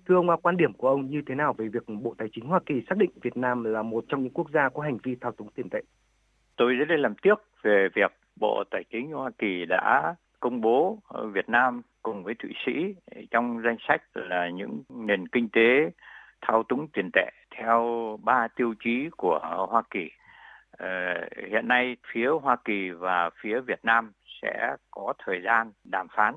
Thưa 0.08 0.16
ông, 0.16 0.28
quan 0.44 0.58
điểm 0.58 0.74
của 0.74 0.90
ông 0.90 1.10
như 1.10 1.22
thế 1.28 1.36
nào 1.36 1.54
về 1.58 1.68
việc 1.68 1.84
Bộ 1.88 2.16
Tài 2.18 2.28
chính 2.32 2.46
Hoa 2.46 2.60
Kỳ 2.66 2.76
xác 2.90 2.98
định 2.98 3.10
Việt 3.22 3.38
Nam 3.38 3.64
là 3.64 3.84
một 3.84 4.06
trong 4.08 4.24
những 4.24 4.34
quốc 4.34 4.48
gia 4.54 4.70
có 4.70 4.82
hành 4.82 4.98
vi 5.04 5.16
thao 5.22 5.32
túng 5.32 5.50
tiền 5.56 5.70
tệ? 5.70 5.80
Tôi 6.56 6.74
rất 6.74 6.86
là 6.90 6.96
làm 6.98 7.16
tiếc 7.22 7.36
về 7.62 7.88
việc 7.96 8.12
Bộ 8.40 8.64
Tài 8.72 8.84
chính 8.92 9.12
Hoa 9.12 9.32
Kỳ 9.38 9.66
đã 9.66 10.16
công 10.40 10.62
bố 10.62 11.00
Việt 11.34 11.50
Nam 11.50 11.82
cùng 12.04 12.24
với 12.24 12.34
Thụy 12.40 12.50
Sĩ 12.66 12.72
trong 13.32 13.62
danh 13.66 13.78
sách 13.88 14.02
là 14.14 14.50
những 14.50 14.84
nền 14.90 15.28
kinh 15.28 15.50
tế 15.50 15.92
thao 16.42 16.64
túng 16.64 16.88
tiền 16.88 17.10
tệ 17.14 17.32
theo 17.58 17.84
ba 18.24 18.48
tiêu 18.56 18.74
chí 18.84 19.10
của 19.18 19.40
Hoa 19.70 19.82
Kỳ. 19.92 20.10
Ờ, 20.80 20.88
hiện 21.52 21.68
nay 21.68 21.98
phía 22.14 22.28
Hoa 22.42 22.56
Kỳ 22.66 22.90
và 22.90 23.30
phía 23.42 23.60
Việt 23.62 23.80
Nam 23.84 24.12
sẽ 24.42 24.76
có 24.92 25.14
thời 25.26 25.42
gian 25.46 25.72
đàm 25.84 26.08
phán. 26.16 26.34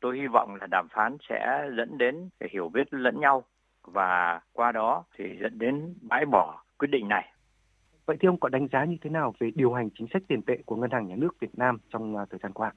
Tôi 0.00 0.18
hy 0.18 0.26
vọng 0.26 0.54
là 0.60 0.66
đàm 0.70 0.88
phán 0.90 1.16
sẽ 1.28 1.68
dẫn 1.76 1.98
đến 1.98 2.28
hiểu 2.52 2.68
biết 2.68 2.94
lẫn 2.94 3.20
nhau 3.20 3.44
và 3.82 4.40
qua 4.52 4.72
đó 4.72 5.04
thì 5.16 5.38
dẫn 5.40 5.58
đến 5.58 5.94
bãi 6.02 6.26
bỏ 6.26 6.62
quyết 6.78 6.88
định 6.88 7.08
này. 7.08 7.32
Vậy 8.06 8.16
thì 8.20 8.28
ông 8.28 8.40
có 8.40 8.48
đánh 8.48 8.68
giá 8.72 8.84
như 8.84 8.96
thế 9.02 9.10
nào 9.10 9.34
về 9.38 9.50
điều 9.54 9.72
hành 9.72 9.88
chính 9.98 10.06
sách 10.12 10.22
tiền 10.28 10.42
tệ 10.42 10.56
của 10.66 10.76
Ngân 10.76 10.90
hàng 10.90 11.06
Nhà 11.06 11.16
nước 11.18 11.40
Việt 11.40 11.58
Nam 11.58 11.78
trong 11.88 12.16
à, 12.16 12.24
thời 12.30 12.38
gian 12.42 12.52
qua? 12.52 12.72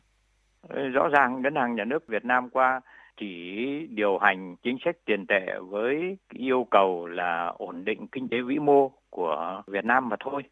Ờ, 0.61 0.87
rõ 0.87 1.07
ràng 1.07 1.41
Ngân 1.41 1.55
hàng 1.55 1.75
Nhà 1.75 1.85
nước 1.85 2.07
Việt 2.07 2.25
Nam 2.25 2.49
qua 2.49 2.81
chỉ 3.17 3.87
điều 3.89 4.17
hành 4.17 4.55
chính 4.63 4.77
sách 4.85 4.95
tiền 5.05 5.25
tệ 5.27 5.59
với 5.59 6.17
yêu 6.33 6.67
cầu 6.71 7.07
là 7.07 7.53
ổn 7.57 7.85
định 7.85 8.07
kinh 8.07 8.29
tế 8.29 8.41
vĩ 8.41 8.59
mô 8.59 8.91
của 9.09 9.61
Việt 9.67 9.85
Nam 9.85 10.09
mà 10.09 10.15
thôi 10.19 10.43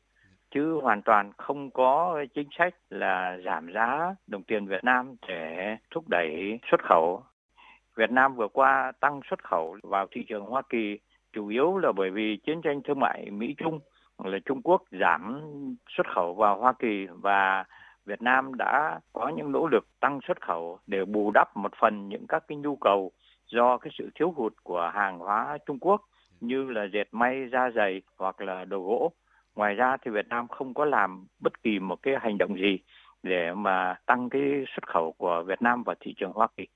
chứ 0.56 0.80
hoàn 0.82 1.02
toàn 1.02 1.32
không 1.38 1.72
có 1.72 2.26
chính 2.34 2.48
sách 2.58 2.76
là 2.90 3.38
giảm 3.46 3.74
giá 3.74 4.16
đồng 4.28 4.44
tiền 4.44 4.66
Việt 4.66 4.84
Nam 4.84 5.16
để 5.28 5.78
thúc 5.92 6.04
đẩy 6.10 6.60
xuất 6.72 6.82
khẩu. 6.84 7.24
Việt 7.96 8.12
Nam 8.12 8.36
vừa 8.36 8.48
qua 8.48 8.92
tăng 9.00 9.22
xuất 9.30 9.44
khẩu 9.44 9.78
vào 9.84 10.08
thị 10.12 10.26
trường 10.28 10.46
Hoa 10.46 10.62
Kỳ 10.70 11.00
chủ 11.34 11.48
yếu 11.48 11.78
là 11.78 11.92
bởi 11.92 12.10
vì 12.10 12.38
chiến 12.38 12.62
tranh 12.62 12.82
thương 12.84 13.00
mại 13.00 13.32
Mỹ 13.32 13.56
Trung 13.58 13.80
là 14.24 14.38
Trung 14.46 14.62
Quốc 14.62 14.84
giảm 14.92 15.42
xuất 15.90 16.08
khẩu 16.16 16.34
vào 16.34 16.60
Hoa 16.60 16.74
Kỳ 16.80 17.08
và 17.12 17.66
Việt 18.06 18.22
Nam 18.22 18.52
đã 18.58 19.00
có 19.14 19.32
những 19.36 19.52
nỗ 19.52 19.68
lực 19.68 19.88
tăng 20.00 20.20
xuất 20.28 20.42
khẩu 20.42 20.80
để 20.88 21.06
bù 21.06 21.32
đắp 21.34 21.58
một 21.58 21.72
phần 21.80 22.10
những 22.10 22.28
các 22.28 22.44
cái 22.48 22.58
nhu 22.58 22.76
cầu 22.76 23.12
do 23.46 23.78
cái 23.78 23.92
sự 23.98 24.10
thiếu 24.16 24.34
hụt 24.36 24.54
của 24.64 24.92
hàng 24.94 25.20
hóa 25.20 25.58
Trung 25.66 25.80
Quốc 25.80 26.02
như 26.42 26.70
là 26.72 26.84
dệt 26.94 27.08
may, 27.12 27.50
da 27.52 27.70
dày 27.76 28.02
hoặc 28.18 28.42
là 28.42 28.66
đồ 28.66 28.80
gỗ. 28.80 29.12
Ngoài 29.56 29.76
ra 29.76 29.98
thì 30.06 30.12
Việt 30.12 30.28
Nam 30.30 30.48
không 30.48 30.74
có 30.74 30.86
làm 30.86 31.28
bất 31.40 31.64
kỳ 31.64 31.80
một 31.80 32.02
cái 32.02 32.14
hành 32.22 32.38
động 32.38 32.56
gì 32.56 32.80
để 33.24 33.54
mà 33.54 33.96
tăng 34.06 34.30
cái 34.30 34.42
xuất 34.76 34.88
khẩu 34.88 35.12
của 35.18 35.44
Việt 35.48 35.62
Nam 35.62 35.84
vào 35.84 35.96
thị 36.00 36.14
trường 36.18 36.32
Hoa 36.32 36.48
Kỳ. 36.58 36.68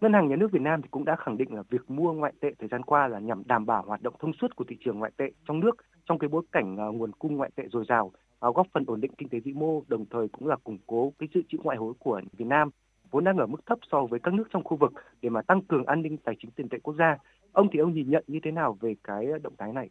Ngân 0.00 0.12
hàng 0.12 0.28
Nhà 0.28 0.36
nước 0.36 0.52
Việt 0.52 0.62
Nam 0.62 0.82
thì 0.82 0.88
cũng 0.90 1.04
đã 1.04 1.16
khẳng 1.16 1.36
định 1.36 1.54
là 1.54 1.62
việc 1.70 1.90
mua 1.90 2.12
ngoại 2.12 2.32
tệ 2.40 2.48
thời 2.58 2.68
gian 2.68 2.82
qua 2.82 3.08
là 3.08 3.18
nhằm 3.18 3.42
đảm 3.46 3.66
bảo 3.66 3.82
hoạt 3.82 4.02
động 4.02 4.14
thông 4.18 4.32
suốt 4.32 4.56
của 4.56 4.64
thị 4.68 4.76
trường 4.84 4.98
ngoại 4.98 5.12
tệ 5.16 5.30
trong 5.48 5.60
nước 5.60 5.76
trong 6.08 6.18
cái 6.18 6.28
bối 6.28 6.42
cảnh 6.52 6.76
à, 6.76 6.86
nguồn 6.86 7.12
cung 7.12 7.36
ngoại 7.36 7.50
tệ 7.56 7.68
dồi 7.68 7.84
dào, 7.88 8.12
à, 8.40 8.48
góp 8.54 8.66
phần 8.72 8.84
ổn 8.86 9.00
định 9.00 9.12
kinh 9.18 9.28
tế 9.28 9.40
vĩ 9.40 9.52
mô, 9.52 9.82
đồng 9.88 10.06
thời 10.10 10.28
cũng 10.28 10.48
là 10.48 10.56
củng 10.56 10.78
cố 10.86 11.12
cái 11.18 11.28
dự 11.34 11.42
trữ 11.48 11.58
ngoại 11.62 11.76
hối 11.76 11.94
của 11.98 12.20
Việt 12.32 12.46
Nam 12.46 12.70
vốn 13.10 13.24
đang 13.24 13.36
ở 13.36 13.46
mức 13.46 13.66
thấp 13.66 13.78
so 13.92 14.06
với 14.06 14.20
các 14.20 14.34
nước 14.34 14.44
trong 14.50 14.64
khu 14.64 14.76
vực 14.76 14.92
để 15.22 15.28
mà 15.28 15.42
tăng 15.42 15.62
cường 15.62 15.84
an 15.84 16.02
ninh 16.02 16.16
tài 16.16 16.36
chính 16.38 16.50
tiền 16.50 16.68
tệ 16.68 16.78
quốc 16.78 16.94
gia. 16.98 17.16
Ông 17.52 17.68
thì 17.72 17.78
ông 17.78 17.94
nhìn 17.94 18.10
nhận 18.10 18.24
như 18.26 18.40
thế 18.42 18.50
nào 18.50 18.76
về 18.80 18.94
cái 19.04 19.26
động 19.42 19.54
thái 19.58 19.72
này? 19.72 19.90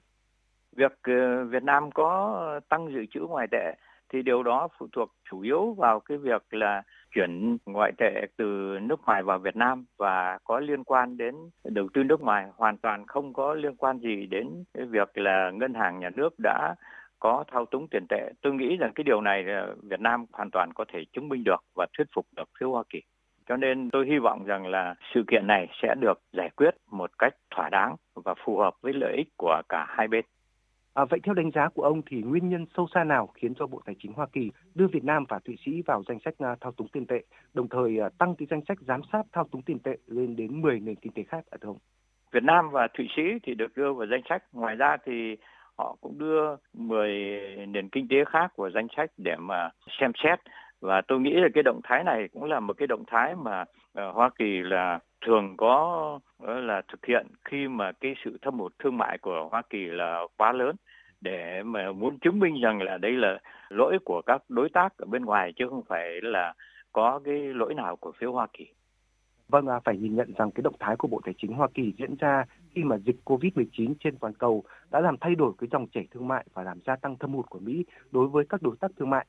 Việc 0.78 1.00
ờ, 1.04 1.46
Việt 1.46 1.64
Nam 1.64 1.92
có 1.92 2.62
tăng 2.70 2.94
dự 2.94 3.06
trữ 3.14 3.20
ngoại 3.20 3.48
tệ 3.52 3.76
thì 4.14 4.22
điều 4.22 4.44
đó 4.44 4.68
phụ 4.78 4.88
thuộc 4.92 5.12
chủ 5.30 5.42
yếu 5.42 5.74
vào 5.74 6.00
cái 6.00 6.18
việc 6.18 6.44
là 6.52 6.84
chuyển 7.16 7.58
ngoại 7.66 7.92
tệ 7.98 8.28
từ 8.38 8.78
nước 8.82 9.00
ngoài 9.06 9.24
vào 9.24 9.40
Việt 9.40 9.56
Nam 9.56 9.86
và 9.98 10.38
có 10.44 10.60
liên 10.60 10.84
quan 10.84 11.18
đến 11.18 11.36
đầu 11.64 11.88
tư 11.94 12.04
nước 12.04 12.22
ngoài 12.22 12.48
hoàn 12.56 12.78
toàn 12.78 13.08
không 13.08 13.34
có 13.34 13.54
liên 13.54 13.76
quan 13.76 14.00
gì 14.00 14.26
đến 14.26 14.64
cái 14.74 14.86
việc 14.86 15.18
là 15.18 15.52
ngân 15.52 15.74
hàng 15.74 16.00
nhà 16.00 16.10
nước 16.16 16.34
đã 16.44 16.76
có 17.20 17.44
thao 17.52 17.66
túng 17.66 17.88
tiền 17.88 18.06
tệ. 18.10 18.32
Tôi 18.42 18.54
nghĩ 18.54 18.78
rằng 18.78 18.92
cái 18.96 19.04
điều 19.04 19.22
này 19.22 19.46
ờ, 19.48 19.76
Việt 19.84 20.00
Nam 20.00 20.26
hoàn 20.34 20.50
toàn 20.52 20.70
có 20.76 20.86
thể 20.94 21.06
chứng 21.14 21.30
minh 21.30 21.44
được 21.44 21.64
và 21.76 21.86
thuyết 21.98 22.08
phục 22.16 22.26
được 22.36 22.50
phía 22.60 22.66
Hoa 22.66 22.84
Kỳ. 22.90 23.02
Cho 23.50 23.58
nên 23.58 23.90
tôi 23.90 24.06
hy 24.06 24.18
vọng 24.18 24.46
rằng 24.46 24.68
là 24.68 24.96
sự 25.14 25.24
kiện 25.28 25.48
này 25.48 25.68
sẽ 25.82 25.96
được 26.00 26.20
giải 26.32 26.50
quyết 26.56 26.76
một 26.92 27.12
cách 27.20 27.36
thỏa 27.56 27.70
đáng 27.70 27.96
và 28.16 28.34
phù 28.46 28.58
hợp 28.58 28.74
với 28.82 28.94
lợi 28.94 29.14
ích 29.18 29.28
của 29.38 29.62
cả 29.70 29.86
hai 29.90 30.08
bên. 30.08 30.26
À, 30.98 31.06
vậy 31.06 31.20
theo 31.24 31.34
đánh 31.34 31.52
giá 31.52 31.70
của 31.70 31.84
ông 31.84 32.02
thì 32.06 32.22
nguyên 32.22 32.50
nhân 32.50 32.66
sâu 32.78 32.88
xa 32.94 33.04
nào 33.04 33.28
khiến 33.34 33.54
cho 33.56 33.68
Bộ 33.68 33.82
Tài 33.86 33.96
chính 34.00 34.14
Hoa 34.14 34.28
Kỳ 34.34 34.52
đưa 34.76 34.88
Việt 34.88 35.04
Nam 35.04 35.26
và 35.30 35.40
Thụy 35.40 35.56
Sĩ 35.66 35.82
vào 35.86 36.04
danh 36.08 36.18
sách 36.26 36.34
à, 36.40 36.56
thao 36.62 36.72
túng 36.72 36.88
tiền 36.88 37.06
tệ, 37.06 37.22
đồng 37.54 37.68
thời 37.68 38.00
à, 38.00 38.10
tăng 38.18 38.36
cái 38.36 38.48
danh 38.52 38.62
sách 38.68 38.78
giám 38.88 39.02
sát 39.12 39.22
thao 39.34 39.48
túng 39.52 39.62
tiền 39.62 39.80
tệ 39.80 39.98
lên 40.08 40.36
đến 40.36 40.62
10 40.62 40.80
nền 40.80 40.96
kinh 40.96 41.14
tế 41.14 41.24
khác 41.24 41.44
ở 41.50 41.58
thưa 41.62 41.70
ông? 41.70 41.78
Việt 42.32 42.44
Nam 42.44 42.70
và 42.70 42.88
Thụy 42.98 43.08
Sĩ 43.16 43.24
thì 43.44 43.54
được 43.54 43.78
đưa 43.78 43.94
vào 43.94 44.08
danh 44.08 44.22
sách. 44.30 44.44
Ngoài 44.54 44.76
ra 44.76 44.98
thì 45.06 45.38
họ 45.78 45.96
cũng 46.02 46.18
đưa 46.18 46.56
10 46.74 47.12
nền 47.68 47.90
kinh 47.90 48.08
tế 48.08 48.18
khác 48.28 48.58
vào 48.58 48.70
danh 48.70 48.88
sách 48.98 49.12
để 49.18 49.36
mà 49.40 49.70
xem 50.00 50.12
xét 50.24 50.40
và 50.82 51.02
tôi 51.08 51.20
nghĩ 51.20 51.34
là 51.34 51.48
cái 51.54 51.64
động 51.64 51.82
thái 51.84 52.04
này 52.04 52.28
cũng 52.34 52.44
là 52.44 52.60
một 52.60 52.74
cái 52.78 52.88
động 52.88 53.04
thái 53.08 53.36
mà 53.36 53.66
à, 53.94 54.06
Hoa 54.14 54.30
Kỳ 54.40 54.62
là 54.64 55.00
thường 55.26 55.58
có 55.58 56.20
ờ, 56.44 56.60
là 56.60 56.82
thực 56.92 57.06
hiện 57.06 57.28
khi 57.46 57.68
mà 57.68 57.92
cái 57.92 58.16
sự 58.26 58.38
thâm 58.42 58.60
hụt 58.60 58.74
thương 58.80 58.98
mại 58.98 59.18
của 59.18 59.48
Hoa 59.52 59.62
Kỳ 59.70 59.86
là 59.86 60.22
quá 60.38 60.52
lớn 60.52 60.76
để 61.22 61.64
mà 61.64 61.92
muốn 61.92 62.20
chứng 62.20 62.40
minh 62.40 62.62
rằng 62.62 62.82
là 62.82 62.98
đây 62.98 63.12
là 63.12 63.40
lỗi 63.70 63.98
của 64.06 64.22
các 64.26 64.42
đối 64.50 64.70
tác 64.70 64.98
ở 64.98 65.06
bên 65.06 65.26
ngoài 65.26 65.54
chứ 65.56 65.66
không 65.70 65.84
phải 65.88 66.22
là 66.22 66.54
có 66.92 67.20
cái 67.24 67.40
lỗi 67.40 67.74
nào 67.74 67.96
của 67.96 68.12
phía 68.20 68.28
Hoa 68.28 68.48
Kỳ. 68.54 68.68
Vâng, 69.50 69.68
à, 69.68 69.80
phải 69.80 69.98
nhìn 69.98 70.16
nhận 70.16 70.34
rằng 70.38 70.52
cái 70.52 70.62
động 70.62 70.76
thái 70.80 70.96
của 70.96 71.08
Bộ 71.08 71.22
Tài 71.26 71.34
chính 71.38 71.54
Hoa 71.54 71.68
Kỳ 71.74 71.94
diễn 71.98 72.16
ra 72.20 72.46
khi 72.76 72.84
mà 72.84 72.98
dịch 72.98 73.16
COVID-19 73.26 73.94
trên 74.00 74.18
toàn 74.18 74.34
cầu 74.34 74.64
đã 74.92 75.00
làm 75.00 75.18
thay 75.22 75.36
đổi 75.36 75.54
cái 75.58 75.68
dòng 75.72 75.88
chảy 75.88 76.08
thương 76.12 76.28
mại 76.28 76.46
và 76.54 76.64
làm 76.64 76.80
gia 76.86 76.96
tăng 76.96 77.18
thâm 77.18 77.34
hụt 77.34 77.50
của 77.50 77.60
Mỹ 77.60 77.86
đối 78.12 78.28
với 78.28 78.46
các 78.50 78.62
đối 78.62 78.76
tác 78.80 78.92
thương 78.98 79.10
mại. 79.10 79.26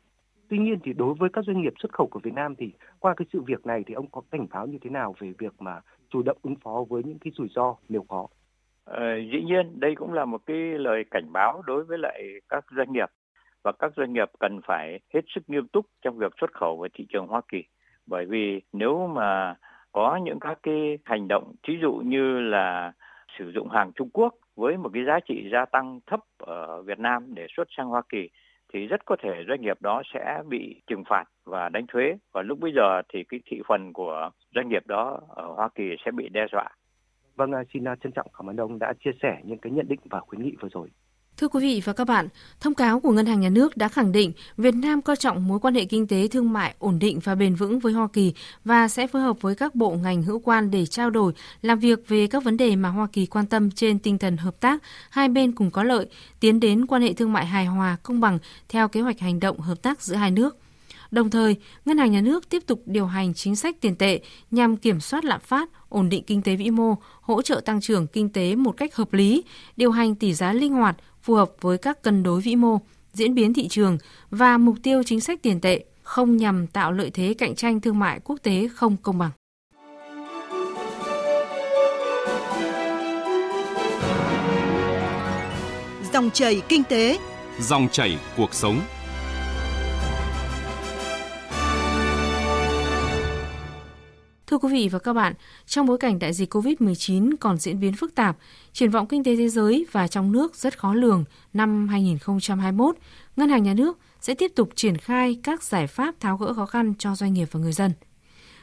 Tuy 0.48 0.58
nhiên 0.58 0.78
thì 0.84 0.92
đối 0.92 1.14
với 1.14 1.30
các 1.32 1.44
doanh 1.44 1.62
nghiệp 1.62 1.72
xuất 1.78 1.92
khẩu 1.92 2.06
của 2.06 2.20
Việt 2.22 2.34
Nam 2.34 2.54
thì 2.54 2.72
qua 2.98 3.14
cái 3.16 3.26
sự 3.32 3.40
việc 3.40 3.66
này 3.66 3.82
thì 3.86 3.94
ông 3.94 4.06
có 4.10 4.22
cảnh 4.30 4.46
báo 4.50 4.66
như 4.66 4.78
thế 4.80 4.90
nào 4.90 5.14
về 5.18 5.32
việc 5.38 5.52
mà 5.58 5.80
chủ 6.10 6.22
động 6.22 6.38
ứng 6.42 6.56
phó 6.56 6.84
với 6.88 7.02
những 7.04 7.18
cái 7.18 7.32
rủi 7.36 7.48
ro 7.54 7.74
nếu 7.88 8.04
có? 8.08 8.26
Ờ, 8.90 9.16
dĩ 9.32 9.42
nhiên 9.42 9.80
đây 9.80 9.94
cũng 9.94 10.12
là 10.12 10.24
một 10.24 10.40
cái 10.46 10.56
lời 10.56 11.04
cảnh 11.10 11.32
báo 11.32 11.62
đối 11.66 11.84
với 11.84 11.98
lại 11.98 12.22
các 12.48 12.64
doanh 12.76 12.92
nghiệp 12.92 13.08
và 13.64 13.72
các 13.72 13.92
doanh 13.96 14.12
nghiệp 14.12 14.30
cần 14.40 14.60
phải 14.64 15.00
hết 15.14 15.20
sức 15.34 15.40
nghiêm 15.46 15.68
túc 15.68 15.86
trong 16.02 16.18
việc 16.18 16.32
xuất 16.40 16.52
khẩu 16.52 16.76
vào 16.76 16.88
thị 16.94 17.06
trường 17.08 17.26
Hoa 17.26 17.40
Kỳ 17.48 17.64
bởi 18.06 18.24
vì 18.24 18.60
nếu 18.72 19.06
mà 19.06 19.54
có 19.92 20.18
những 20.22 20.40
các 20.40 20.58
cái 20.62 20.98
hành 21.04 21.28
động 21.28 21.54
thí 21.62 21.78
dụ 21.82 21.92
như 21.92 22.40
là 22.40 22.92
sử 23.38 23.52
dụng 23.54 23.68
hàng 23.68 23.92
Trung 23.92 24.10
Quốc 24.12 24.34
với 24.56 24.76
một 24.76 24.90
cái 24.94 25.04
giá 25.04 25.20
trị 25.28 25.48
gia 25.52 25.64
tăng 25.64 26.00
thấp 26.06 26.20
ở 26.38 26.82
Việt 26.82 26.98
Nam 26.98 27.34
để 27.34 27.46
xuất 27.56 27.68
sang 27.76 27.88
Hoa 27.88 28.02
Kỳ 28.08 28.28
thì 28.72 28.86
rất 28.86 29.04
có 29.04 29.16
thể 29.22 29.44
doanh 29.48 29.60
nghiệp 29.60 29.76
đó 29.80 30.02
sẽ 30.14 30.42
bị 30.48 30.82
trừng 30.86 31.04
phạt 31.08 31.24
và 31.44 31.68
đánh 31.68 31.86
thuế 31.86 32.16
và 32.32 32.42
lúc 32.42 32.58
bây 32.60 32.72
giờ 32.76 33.02
thì 33.12 33.24
cái 33.24 33.40
thị 33.46 33.62
phần 33.68 33.92
của 33.92 34.30
doanh 34.54 34.68
nghiệp 34.68 34.86
đó 34.86 35.20
ở 35.28 35.46
Hoa 35.46 35.68
Kỳ 35.74 35.96
sẽ 36.04 36.10
bị 36.10 36.28
đe 36.28 36.46
dọa. 36.52 36.68
Vâng, 37.38 37.52
à, 37.52 37.62
xin 37.72 37.88
à, 37.88 37.96
trân 38.02 38.12
trọng 38.12 38.26
cảm 38.38 38.50
ơn 38.50 38.56
ông 38.56 38.78
đã 38.78 38.92
chia 39.04 39.10
sẻ 39.22 39.40
những 39.44 39.58
cái 39.58 39.72
nhận 39.72 39.88
định 39.88 40.00
và 40.10 40.20
khuyến 40.20 40.42
nghị 40.42 40.52
vừa 40.62 40.68
rồi. 40.72 40.88
Thưa 41.36 41.48
quý 41.48 41.60
vị 41.60 41.82
và 41.84 41.92
các 41.92 42.04
bạn, 42.04 42.28
thông 42.60 42.74
cáo 42.74 43.00
của 43.00 43.12
Ngân 43.12 43.26
hàng 43.26 43.40
Nhà 43.40 43.48
nước 43.48 43.76
đã 43.76 43.88
khẳng 43.88 44.12
định 44.12 44.32
Việt 44.56 44.74
Nam 44.74 45.02
coi 45.02 45.16
trọng 45.16 45.48
mối 45.48 45.58
quan 45.60 45.74
hệ 45.74 45.84
kinh 45.84 46.06
tế 46.06 46.28
thương 46.28 46.52
mại 46.52 46.74
ổn 46.78 46.98
định 46.98 47.18
và 47.24 47.34
bền 47.34 47.54
vững 47.54 47.78
với 47.78 47.92
Hoa 47.92 48.08
Kỳ 48.12 48.34
và 48.64 48.88
sẽ 48.88 49.06
phối 49.06 49.22
hợp 49.22 49.40
với 49.40 49.54
các 49.54 49.74
bộ 49.74 49.90
ngành 49.90 50.22
hữu 50.22 50.38
quan 50.38 50.70
để 50.70 50.86
trao 50.86 51.10
đổi, 51.10 51.32
làm 51.62 51.78
việc 51.78 52.08
về 52.08 52.26
các 52.26 52.44
vấn 52.44 52.56
đề 52.56 52.76
mà 52.76 52.88
Hoa 52.88 53.06
Kỳ 53.12 53.26
quan 53.26 53.46
tâm 53.46 53.70
trên 53.70 53.98
tinh 53.98 54.18
thần 54.18 54.36
hợp 54.36 54.60
tác, 54.60 54.82
hai 55.10 55.28
bên 55.28 55.52
cùng 55.52 55.70
có 55.70 55.82
lợi, 55.82 56.06
tiến 56.40 56.60
đến 56.60 56.86
quan 56.86 57.02
hệ 57.02 57.12
thương 57.12 57.32
mại 57.32 57.46
hài 57.46 57.66
hòa, 57.66 57.96
công 58.02 58.20
bằng 58.20 58.38
theo 58.68 58.88
kế 58.88 59.00
hoạch 59.00 59.18
hành 59.18 59.40
động 59.40 59.58
hợp 59.58 59.82
tác 59.82 60.02
giữa 60.02 60.14
hai 60.14 60.30
nước. 60.30 60.56
Đồng 61.10 61.30
thời, 61.30 61.56
Ngân 61.84 61.98
hàng 61.98 62.12
Nhà 62.12 62.20
nước 62.20 62.48
tiếp 62.48 62.62
tục 62.66 62.82
điều 62.86 63.06
hành 63.06 63.34
chính 63.34 63.56
sách 63.56 63.76
tiền 63.80 63.96
tệ 63.96 64.20
nhằm 64.50 64.76
kiểm 64.76 65.00
soát 65.00 65.24
lạm 65.24 65.40
phát, 65.40 65.68
ổn 65.88 66.08
định 66.08 66.24
kinh 66.26 66.42
tế 66.42 66.56
vĩ 66.56 66.70
mô, 66.70 66.94
hỗ 67.20 67.42
trợ 67.42 67.60
tăng 67.64 67.80
trưởng 67.80 68.06
kinh 68.06 68.28
tế 68.28 68.54
một 68.54 68.72
cách 68.76 68.96
hợp 68.96 69.12
lý, 69.12 69.44
điều 69.76 69.90
hành 69.90 70.14
tỷ 70.14 70.34
giá 70.34 70.52
linh 70.52 70.72
hoạt, 70.72 70.96
phù 71.22 71.34
hợp 71.34 71.50
với 71.60 71.78
các 71.78 72.02
cân 72.02 72.22
đối 72.22 72.40
vĩ 72.40 72.56
mô, 72.56 72.78
diễn 73.12 73.34
biến 73.34 73.54
thị 73.54 73.68
trường 73.68 73.98
và 74.30 74.58
mục 74.58 74.76
tiêu 74.82 75.02
chính 75.02 75.20
sách 75.20 75.42
tiền 75.42 75.60
tệ, 75.60 75.84
không 76.02 76.36
nhằm 76.36 76.66
tạo 76.66 76.92
lợi 76.92 77.10
thế 77.10 77.34
cạnh 77.38 77.54
tranh 77.54 77.80
thương 77.80 77.98
mại 77.98 78.20
quốc 78.24 78.36
tế 78.42 78.68
không 78.74 78.96
công 78.96 79.18
bằng. 79.18 79.30
Dòng 86.12 86.30
chảy 86.30 86.62
kinh 86.68 86.84
tế, 86.84 87.18
dòng 87.60 87.88
chảy 87.92 88.18
cuộc 88.36 88.54
sống. 88.54 88.80
Thưa 94.58 94.68
quý 94.68 94.74
vị 94.74 94.88
và 94.88 94.98
các 94.98 95.12
bạn, 95.12 95.34
trong 95.66 95.86
bối 95.86 95.98
cảnh 95.98 96.18
đại 96.18 96.32
dịch 96.32 96.54
COVID-19 96.54 97.34
còn 97.40 97.58
diễn 97.58 97.80
biến 97.80 97.92
phức 97.92 98.14
tạp, 98.14 98.36
triển 98.72 98.90
vọng 98.90 99.06
kinh 99.06 99.24
tế 99.24 99.36
thế 99.36 99.48
giới 99.48 99.86
và 99.92 100.08
trong 100.08 100.32
nước 100.32 100.56
rất 100.56 100.78
khó 100.78 100.94
lường 100.94 101.24
năm 101.52 101.88
2021, 101.88 102.96
Ngân 103.36 103.48
hàng 103.48 103.62
Nhà 103.62 103.74
nước 103.74 103.98
sẽ 104.20 104.34
tiếp 104.34 104.52
tục 104.56 104.70
triển 104.74 104.96
khai 104.96 105.38
các 105.42 105.62
giải 105.62 105.86
pháp 105.86 106.14
tháo 106.20 106.36
gỡ 106.36 106.54
khó 106.54 106.66
khăn 106.66 106.94
cho 106.98 107.14
doanh 107.14 107.32
nghiệp 107.32 107.48
và 107.52 107.60
người 107.60 107.72
dân. 107.72 107.92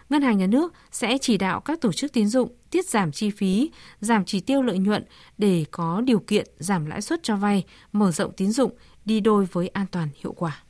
Ngân 0.09 0.21
hàng 0.21 0.37
Nhà 0.37 0.47
nước 0.47 0.73
sẽ 0.91 1.17
chỉ 1.17 1.37
đạo 1.37 1.59
các 1.59 1.81
tổ 1.81 1.91
chức 1.91 2.13
tín 2.13 2.27
dụng 2.27 2.49
tiết 2.71 2.85
giảm 2.89 3.11
chi 3.11 3.29
phí, 3.29 3.71
giảm 3.99 4.25
chỉ 4.25 4.39
tiêu 4.39 4.61
lợi 4.61 4.77
nhuận 4.77 5.03
để 5.37 5.65
có 5.71 6.01
điều 6.01 6.19
kiện 6.19 6.47
giảm 6.59 6.85
lãi 6.85 7.01
suất 7.01 7.23
cho 7.23 7.35
vay, 7.35 7.63
mở 7.91 8.11
rộng 8.11 8.31
tín 8.37 8.51
dụng 8.51 8.71
đi 9.05 9.19
đôi 9.19 9.47
với 9.51 9.67
an 9.67 9.85
toàn 9.91 10.09
hiệu 10.23 10.33
quả. 10.33 10.64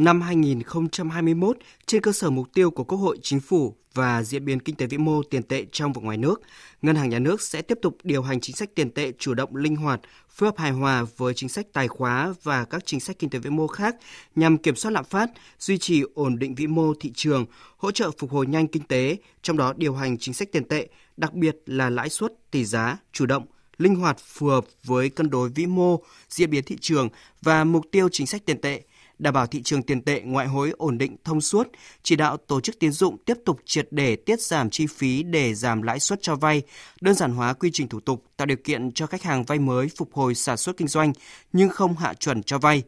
Năm 0.00 0.20
2021, 0.20 1.56
trên 1.86 2.02
cơ 2.02 2.12
sở 2.12 2.30
mục 2.30 2.46
tiêu 2.54 2.70
của 2.70 2.84
Quốc 2.84 2.98
hội, 2.98 3.18
Chính 3.22 3.40
phủ 3.40 3.74
và 3.94 4.22
diễn 4.22 4.44
biến 4.44 4.60
kinh 4.60 4.76
tế 4.76 4.86
vĩ 4.86 4.98
mô 4.98 5.22
tiền 5.22 5.42
tệ 5.42 5.64
trong 5.72 5.92
và 5.92 6.02
ngoài 6.02 6.16
nước, 6.16 6.42
Ngân 6.82 6.96
hàng 6.96 7.10
Nhà 7.10 7.18
nước 7.18 7.42
sẽ 7.42 7.62
tiếp 7.62 7.78
tục 7.82 7.96
điều 8.02 8.22
hành 8.22 8.40
chính 8.40 8.56
sách 8.56 8.74
tiền 8.74 8.90
tệ 8.90 9.12
chủ 9.18 9.34
động 9.34 9.56
linh 9.56 9.76
hoạt, 9.76 10.00
phối 10.28 10.48
hợp 10.48 10.58
hài 10.58 10.70
hòa 10.70 11.06
với 11.16 11.34
chính 11.34 11.48
sách 11.48 11.66
tài 11.72 11.88
khóa 11.88 12.34
và 12.42 12.64
các 12.64 12.86
chính 12.86 13.00
sách 13.00 13.18
kinh 13.18 13.30
tế 13.30 13.38
vĩ 13.38 13.50
mô 13.50 13.66
khác 13.66 13.96
nhằm 14.34 14.58
kiểm 14.58 14.76
soát 14.76 14.90
lạm 14.92 15.04
phát, 15.04 15.30
duy 15.58 15.78
trì 15.78 16.02
ổn 16.14 16.38
định 16.38 16.54
vĩ 16.54 16.66
mô 16.66 16.94
thị 17.00 17.12
trường, 17.14 17.46
hỗ 17.76 17.90
trợ 17.90 18.10
phục 18.18 18.30
hồi 18.30 18.46
nhanh 18.46 18.66
kinh 18.66 18.82
tế, 18.82 19.16
trong 19.42 19.56
đó 19.56 19.72
điều 19.76 19.94
hành 19.94 20.18
chính 20.18 20.34
sách 20.34 20.52
tiền 20.52 20.64
tệ, 20.64 20.88
đặc 21.16 21.34
biệt 21.34 21.56
là 21.66 21.90
lãi 21.90 22.08
suất, 22.08 22.32
tỷ 22.50 22.64
giá, 22.64 22.96
chủ 23.12 23.26
động, 23.26 23.46
linh 23.78 23.94
hoạt 23.94 24.18
phù 24.18 24.46
hợp 24.46 24.64
với 24.84 25.08
cân 25.10 25.30
đối 25.30 25.48
vĩ 25.48 25.66
mô, 25.66 26.02
diễn 26.28 26.50
biến 26.50 26.64
thị 26.64 26.76
trường 26.80 27.08
và 27.42 27.64
mục 27.64 27.86
tiêu 27.90 28.08
chính 28.12 28.26
sách 28.26 28.42
tiền 28.46 28.60
tệ, 28.60 28.82
đảm 29.20 29.34
bảo 29.34 29.46
thị 29.46 29.62
trường 29.62 29.82
tiền 29.82 30.02
tệ 30.02 30.20
ngoại 30.20 30.46
hối 30.46 30.72
ổn 30.78 30.98
định 30.98 31.16
thông 31.24 31.40
suốt, 31.40 31.68
chỉ 32.02 32.16
đạo 32.16 32.36
tổ 32.36 32.60
chức 32.60 32.78
tiến 32.78 32.92
dụng 32.92 33.18
tiếp 33.24 33.38
tục 33.44 33.60
triệt 33.64 33.88
để 33.90 34.16
tiết 34.16 34.40
giảm 34.40 34.70
chi 34.70 34.86
phí 34.86 35.22
để 35.22 35.54
giảm 35.54 35.82
lãi 35.82 36.00
suất 36.00 36.22
cho 36.22 36.36
vay, 36.36 36.62
đơn 37.00 37.14
giản 37.14 37.32
hóa 37.32 37.52
quy 37.52 37.70
trình 37.72 37.88
thủ 37.88 38.00
tục, 38.00 38.24
tạo 38.36 38.46
điều 38.46 38.56
kiện 38.64 38.92
cho 38.92 39.06
khách 39.06 39.22
hàng 39.22 39.44
vay 39.44 39.58
mới 39.58 39.88
phục 39.96 40.14
hồi 40.14 40.34
sản 40.34 40.56
xuất 40.56 40.76
kinh 40.76 40.88
doanh 40.88 41.12
nhưng 41.52 41.68
không 41.68 41.96
hạ 41.96 42.14
chuẩn 42.14 42.42
cho 42.42 42.58
vay, 42.58 42.82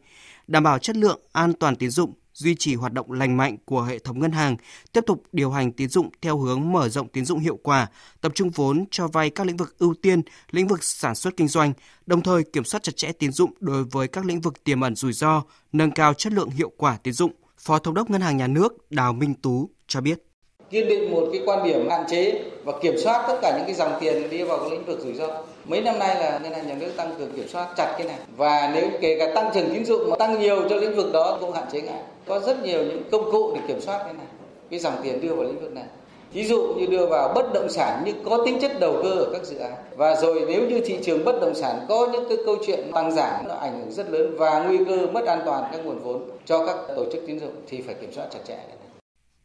đảm 0.47 0.63
bảo 0.63 0.79
chất 0.79 0.95
lượng 0.95 1.19
an 1.31 1.53
toàn 1.53 1.75
tín 1.75 1.89
dụng, 1.89 2.13
duy 2.33 2.55
trì 2.59 2.75
hoạt 2.75 2.93
động 2.93 3.11
lành 3.11 3.37
mạnh 3.37 3.57
của 3.65 3.81
hệ 3.83 3.99
thống 3.99 4.19
ngân 4.19 4.31
hàng, 4.31 4.57
tiếp 4.93 5.03
tục 5.07 5.23
điều 5.31 5.51
hành 5.51 5.71
tín 5.71 5.89
dụng 5.89 6.09
theo 6.21 6.37
hướng 6.37 6.71
mở 6.71 6.89
rộng 6.89 7.07
tín 7.07 7.25
dụng 7.25 7.39
hiệu 7.39 7.59
quả, 7.63 7.87
tập 8.21 8.31
trung 8.35 8.49
vốn 8.49 8.85
cho 8.91 9.07
vay 9.07 9.29
các 9.29 9.47
lĩnh 9.47 9.57
vực 9.57 9.75
ưu 9.79 9.93
tiên, 10.01 10.21
lĩnh 10.51 10.67
vực 10.67 10.83
sản 10.83 11.15
xuất 11.15 11.37
kinh 11.37 11.47
doanh, 11.47 11.73
đồng 12.05 12.21
thời 12.21 12.43
kiểm 12.43 12.63
soát 12.63 12.83
chặt 12.83 12.95
chẽ 12.95 13.11
tín 13.11 13.31
dụng 13.31 13.53
đối 13.59 13.83
với 13.83 14.07
các 14.07 14.25
lĩnh 14.25 14.41
vực 14.41 14.63
tiềm 14.63 14.81
ẩn 14.81 14.95
rủi 14.95 15.13
ro, 15.13 15.43
nâng 15.71 15.91
cao 15.91 16.13
chất 16.13 16.33
lượng 16.33 16.49
hiệu 16.49 16.71
quả 16.77 16.97
tín 17.03 17.13
dụng. 17.13 17.31
Phó 17.57 17.79
Thống 17.79 17.93
đốc 17.93 18.09
Ngân 18.09 18.21
hàng 18.21 18.37
Nhà 18.37 18.47
nước 18.47 18.91
Đào 18.91 19.13
Minh 19.13 19.33
Tú 19.33 19.69
cho 19.87 20.01
biết 20.01 20.32
kiên 20.73 20.87
định 20.87 21.11
một 21.11 21.27
cái 21.31 21.41
quan 21.45 21.63
điểm 21.63 21.89
hạn 21.89 22.03
chế 22.07 22.39
và 22.63 22.73
kiểm 22.81 22.97
soát 22.97 23.25
tất 23.27 23.37
cả 23.41 23.53
những 23.57 23.65
cái 23.65 23.75
dòng 23.75 23.91
tiền 23.99 24.29
đi 24.29 24.43
vào 24.43 24.57
cái 24.57 24.69
lĩnh 24.69 24.85
vực 24.85 24.99
rủi 24.99 25.13
ro. 25.13 25.27
Mấy 25.65 25.81
năm 25.81 25.99
nay 25.99 26.15
là 26.15 26.39
ngân 26.43 26.53
hàng 26.53 26.67
nhà 26.67 26.75
nước 26.79 26.91
tăng 26.97 27.15
cường 27.17 27.31
kiểm 27.35 27.47
soát 27.47 27.67
chặt 27.77 27.95
cái 27.97 28.07
này 28.07 28.17
và 28.37 28.71
nếu 28.75 28.87
kể 29.01 29.19
cả 29.19 29.31
tăng 29.35 29.51
trưởng 29.53 29.69
tín 29.73 29.85
dụng 29.85 30.09
mà 30.09 30.15
tăng 30.15 30.39
nhiều 30.39 30.69
cho 30.69 30.75
lĩnh 30.75 30.95
vực 30.95 31.13
đó 31.13 31.37
cũng 31.41 31.51
hạn 31.51 31.63
chế 31.71 31.81
ngại. 31.81 32.01
Có 32.27 32.39
rất 32.39 32.63
nhiều 32.63 32.83
những 32.83 33.03
công 33.11 33.31
cụ 33.31 33.51
để 33.55 33.61
kiểm 33.67 33.81
soát 33.81 33.97
cái 34.03 34.13
này, 34.13 34.25
cái 34.69 34.79
dòng 34.79 34.93
tiền 35.03 35.21
đưa 35.21 35.33
vào 35.33 35.43
lĩnh 35.43 35.59
vực 35.59 35.73
này. 35.73 35.85
Ví 36.33 36.43
dụ 36.43 36.73
như 36.77 36.85
đưa 36.85 37.05
vào 37.05 37.31
bất 37.35 37.53
động 37.53 37.69
sản 37.69 38.01
nhưng 38.05 38.23
có 38.23 38.43
tính 38.45 38.59
chất 38.61 38.79
đầu 38.79 38.95
cơ 39.03 39.09
ở 39.09 39.29
các 39.33 39.43
dự 39.43 39.57
án. 39.57 39.73
Và 39.95 40.15
rồi 40.15 40.45
nếu 40.47 40.61
như 40.69 40.81
thị 40.85 40.97
trường 41.03 41.25
bất 41.25 41.41
động 41.41 41.55
sản 41.55 41.79
có 41.89 42.09
những 42.13 42.25
cái 42.29 42.37
câu 42.45 42.55
chuyện 42.67 42.91
tăng 42.93 43.11
giảm 43.11 43.47
nó 43.47 43.55
ảnh 43.55 43.79
hưởng 43.79 43.91
rất 43.91 44.09
lớn 44.09 44.35
và 44.37 44.63
nguy 44.63 44.77
cơ 44.85 45.07
mất 45.11 45.25
an 45.25 45.41
toàn 45.45 45.63
các 45.71 45.85
nguồn 45.85 45.99
vốn 45.99 46.21
cho 46.45 46.65
các 46.65 46.75
tổ 46.95 47.05
chức 47.11 47.23
tín 47.27 47.39
dụng 47.39 47.53
thì 47.67 47.81
phải 47.81 47.95
kiểm 48.01 48.11
soát 48.13 48.25
chặt 48.31 48.39
chẽ. 48.47 48.57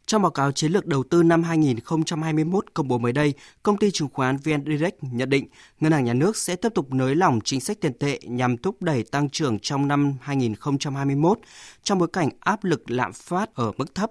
Trong 0.09 0.23
báo 0.23 0.31
cáo 0.31 0.53
chiến 0.53 0.73
lược 0.73 0.87
đầu 0.87 1.03
tư 1.03 1.23
năm 1.23 1.43
2021 1.43 2.65
công 2.75 2.89
bố 2.89 2.99
mới 2.99 3.13
đây, 3.13 3.35
công 3.63 3.77
ty 3.77 3.91
chứng 3.91 4.09
khoán 4.13 4.37
VN 4.37 4.65
Direct 4.67 4.97
nhận 5.01 5.31
định 5.31 5.47
ngân 5.81 5.93
hàng 5.93 6.05
nhà 6.05 6.15
nước 6.15 6.37
sẽ 6.37 6.57
tiếp 6.57 6.69
tục 6.75 6.93
nới 6.93 7.17
lỏng 7.17 7.41
chính 7.45 7.61
sách 7.61 7.81
tiền 7.81 7.99
tệ 7.99 8.19
nhằm 8.23 8.57
thúc 8.57 8.83
đẩy 8.83 9.03
tăng 9.03 9.31
trưởng 9.31 9.59
trong 9.59 9.89
năm 9.89 10.15
2021 10.21 11.39
trong 11.83 11.99
bối 11.99 12.09
cảnh 12.13 12.29
áp 12.41 12.65
lực 12.65 12.91
lạm 12.91 13.13
phát 13.13 13.55
ở 13.55 13.73
mức 13.77 13.95
thấp. 13.95 14.11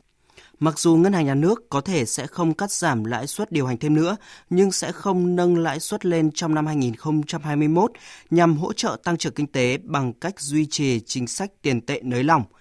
Mặc 0.59 0.79
dù 0.79 0.95
ngân 0.95 1.13
hàng 1.13 1.25
nhà 1.25 1.35
nước 1.35 1.69
có 1.69 1.81
thể 1.81 2.05
sẽ 2.05 2.27
không 2.27 2.53
cắt 2.53 2.71
giảm 2.71 3.03
lãi 3.03 3.27
suất 3.27 3.51
điều 3.51 3.67
hành 3.67 3.77
thêm 3.77 3.93
nữa, 3.93 4.17
nhưng 4.49 4.71
sẽ 4.71 4.91
không 4.91 5.35
nâng 5.35 5.57
lãi 5.57 5.79
suất 5.79 6.05
lên 6.05 6.31
trong 6.31 6.55
năm 6.55 6.65
2021 6.65 7.91
nhằm 8.29 8.57
hỗ 8.57 8.73
trợ 8.73 8.97
tăng 9.03 9.17
trưởng 9.17 9.33
kinh 9.33 9.47
tế 9.47 9.77
bằng 9.83 10.13
cách 10.13 10.39
duy 10.39 10.65
trì 10.65 10.99
chính 10.99 11.27
sách 11.27 11.51
tiền 11.61 11.81
tệ 11.81 11.99
nới 12.03 12.23
lỏng– 12.23 12.43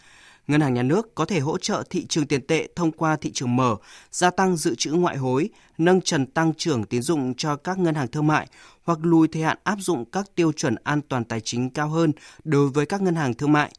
Ngân 0.46 0.60
hàng 0.60 0.74
nhà 0.74 0.82
nước 0.82 1.14
có 1.14 1.24
thể 1.24 1.40
hỗ 1.40 1.58
trợ 1.58 1.82
thị 1.90 2.06
trường 2.06 2.26
tiền 2.26 2.46
tệ 2.46 2.68
thông 2.76 2.92
qua 2.92 3.16
thị 3.16 3.32
trường 3.32 3.56
mở, 3.56 3.76
gia 4.10 4.30
tăng 4.30 4.56
dự 4.56 4.74
trữ 4.74 4.92
ngoại 4.92 5.16
hối, 5.16 5.50
nâng 5.78 6.00
trần 6.00 6.26
tăng 6.26 6.54
trưởng 6.54 6.84
tín 6.84 7.02
dụng 7.02 7.34
cho 7.34 7.56
các 7.56 7.78
ngân 7.78 7.94
hàng 7.94 8.08
thương 8.08 8.26
mại 8.26 8.48
hoặc 8.84 8.98
lùi 9.02 9.28
thời 9.28 9.42
hạn 9.42 9.58
áp 9.64 9.76
dụng 9.80 10.04
các 10.04 10.26
tiêu 10.34 10.52
chuẩn 10.52 10.74
an 10.84 11.00
toàn 11.08 11.24
tài 11.24 11.40
chính 11.40 11.70
cao 11.70 11.88
hơn 11.88 12.12
đối 12.44 12.68
với 12.68 12.86
các 12.86 13.02
ngân 13.02 13.14
hàng 13.14 13.34
thương 13.34 13.52
mại. 13.52 13.72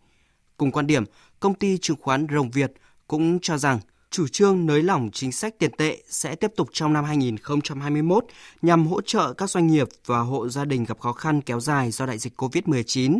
Cùng 0.58 0.72
quan 0.72 0.88
điểm, 0.88 1.04
công 1.40 1.54
ty 1.54 1.78
chứng 1.78 1.98
khoán 2.02 2.28
Rồng 2.34 2.52
Việt 2.52 2.74
cũng 3.08 3.40
cho 3.42 3.58
rằng 3.58 3.80
chủ 4.12 4.28
trương 4.28 4.66
nới 4.66 4.84
lỏng 4.84 5.10
chính 5.14 5.32
sách 5.32 5.60
tiền 5.60 5.72
tệ 5.78 6.04
sẽ 6.10 6.36
tiếp 6.36 6.52
tục 6.56 6.70
trong 6.74 6.94
năm 6.94 7.06
2021 7.06 8.26
nhằm 8.62 8.88
hỗ 8.88 9.02
trợ 9.02 9.34
các 9.34 9.50
doanh 9.50 9.68
nghiệp 9.68 9.88
và 10.06 10.20
hộ 10.20 10.50
gia 10.50 10.66
đình 10.66 10.84
gặp 10.84 11.00
khó 11.00 11.14
khăn 11.14 11.42
kéo 11.42 11.60
dài 11.60 11.92
do 11.92 12.06
đại 12.06 12.18
dịch 12.18 12.42
COVID-19. 12.42 13.20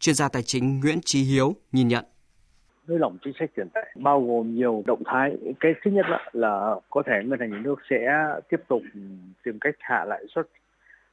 Chuyên 0.00 0.14
gia 0.14 0.28
tài 0.28 0.42
chính 0.42 0.80
Nguyễn 0.80 1.00
Trí 1.04 1.22
Hiếu 1.22 1.56
nhìn 1.72 1.88
nhận 1.88 2.04
nới 2.88 2.98
lỏng 2.98 3.18
chính 3.24 3.32
sách 3.38 3.50
tiền 3.54 3.68
tệ 3.74 3.84
bao 3.96 4.20
gồm 4.20 4.54
nhiều 4.54 4.82
động 4.86 5.02
thái 5.04 5.36
cái 5.60 5.74
thứ 5.84 5.90
nhất 5.90 6.06
là, 6.08 6.30
là 6.32 6.74
có 6.90 7.02
thể 7.06 7.22
ngân 7.24 7.40
hàng 7.40 7.50
nhà 7.50 7.60
nước 7.64 7.80
sẽ 7.90 8.26
tiếp 8.48 8.60
tục 8.68 8.82
tìm 9.44 9.58
cách 9.60 9.74
hạ 9.78 10.04
lãi 10.04 10.24
suất 10.34 10.46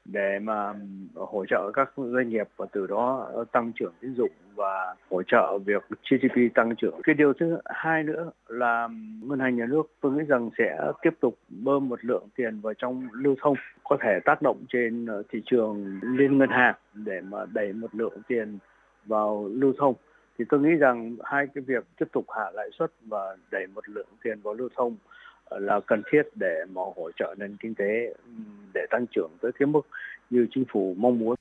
để 0.06 0.40
mà 0.40 0.74
hỗ 1.16 1.46
trợ 1.46 1.72
các 1.74 1.92
doanh 1.96 2.30
nghiệp 2.30 2.48
và 2.58 2.66
từ 2.72 2.88
đó 2.88 3.32
tăng 3.51 3.72
trưởng 3.75 3.94
tín 4.01 4.16
dụng 4.16 4.32
và 4.56 4.96
hỗ 5.10 5.24
trợ 5.24 5.58
việc 5.66 5.84
GDP 5.90 6.54
tăng 6.56 6.75
trưởng. 6.75 7.01
Cái 7.04 7.16
điều 7.16 7.34
thứ 7.34 7.58
hai 7.66 8.04
nữa 8.04 8.32
là 8.48 8.90
ngân 9.22 9.40
hàng 9.40 9.56
nhà 9.56 9.66
nước 9.66 9.84
tôi 10.01 10.12
nghĩ 10.12 10.24
rằng 10.28 10.50
sẽ 10.58 10.78
tiếp 11.01 11.13
tục 11.20 11.38
bơm 11.50 11.90
một 11.90 12.06
lượng 12.06 12.28
tiền 12.36 12.60
vào 12.60 12.74
trong 12.74 13.08
lưu 13.13 13.36
thông 13.42 13.56
có 13.84 13.98
thể 14.01 14.20
tác 14.25 14.42
động 14.42 14.58
trên 14.70 15.08
thị 15.30 15.42
trường 15.46 16.00
liên 16.04 16.38
ngân 16.38 16.50
hàng 16.50 16.75
để 16.94 17.22
mà 17.22 17.38
đẩy 17.54 17.74
một 17.74 17.96
lượng 17.96 18.18
tiền 18.28 18.58
vào 19.06 19.50
lưu 19.51 19.74
thông 19.78 19.96
thì 20.42 20.46
tôi 20.50 20.60
nghĩ 20.60 20.76
rằng 20.80 21.16
hai 21.24 21.46
cái 21.56 21.64
việc 21.68 21.84
tiếp 22.00 22.06
tục 22.14 22.26
hạ 22.38 22.44
lãi 22.54 22.70
suất 22.80 22.92
và 23.08 23.38
đẩy 23.52 23.68
một 23.68 23.90
lượng 23.90 24.08
tiền 24.24 24.42
vào 24.44 24.54
lưu 24.54 24.70
thông 24.78 24.96
ờ, 25.46 25.60
là 25.60 25.80
cần 25.88 26.02
thiết 26.12 26.22
để 26.36 26.56
mà 26.74 26.82
hỗ 26.96 27.12
trợ 27.20 27.36
nền 27.38 27.58
kinh 27.58 27.76
tế 27.76 28.14
để 28.74 28.82
tăng 28.90 29.06
trưởng 29.16 29.32
tới 29.42 29.52
cái 29.60 29.68
mức 29.68 29.82
như 30.30 30.48
chính 30.56 30.64
phủ 30.74 30.96
mong 30.98 31.20
muốn. 31.20 31.36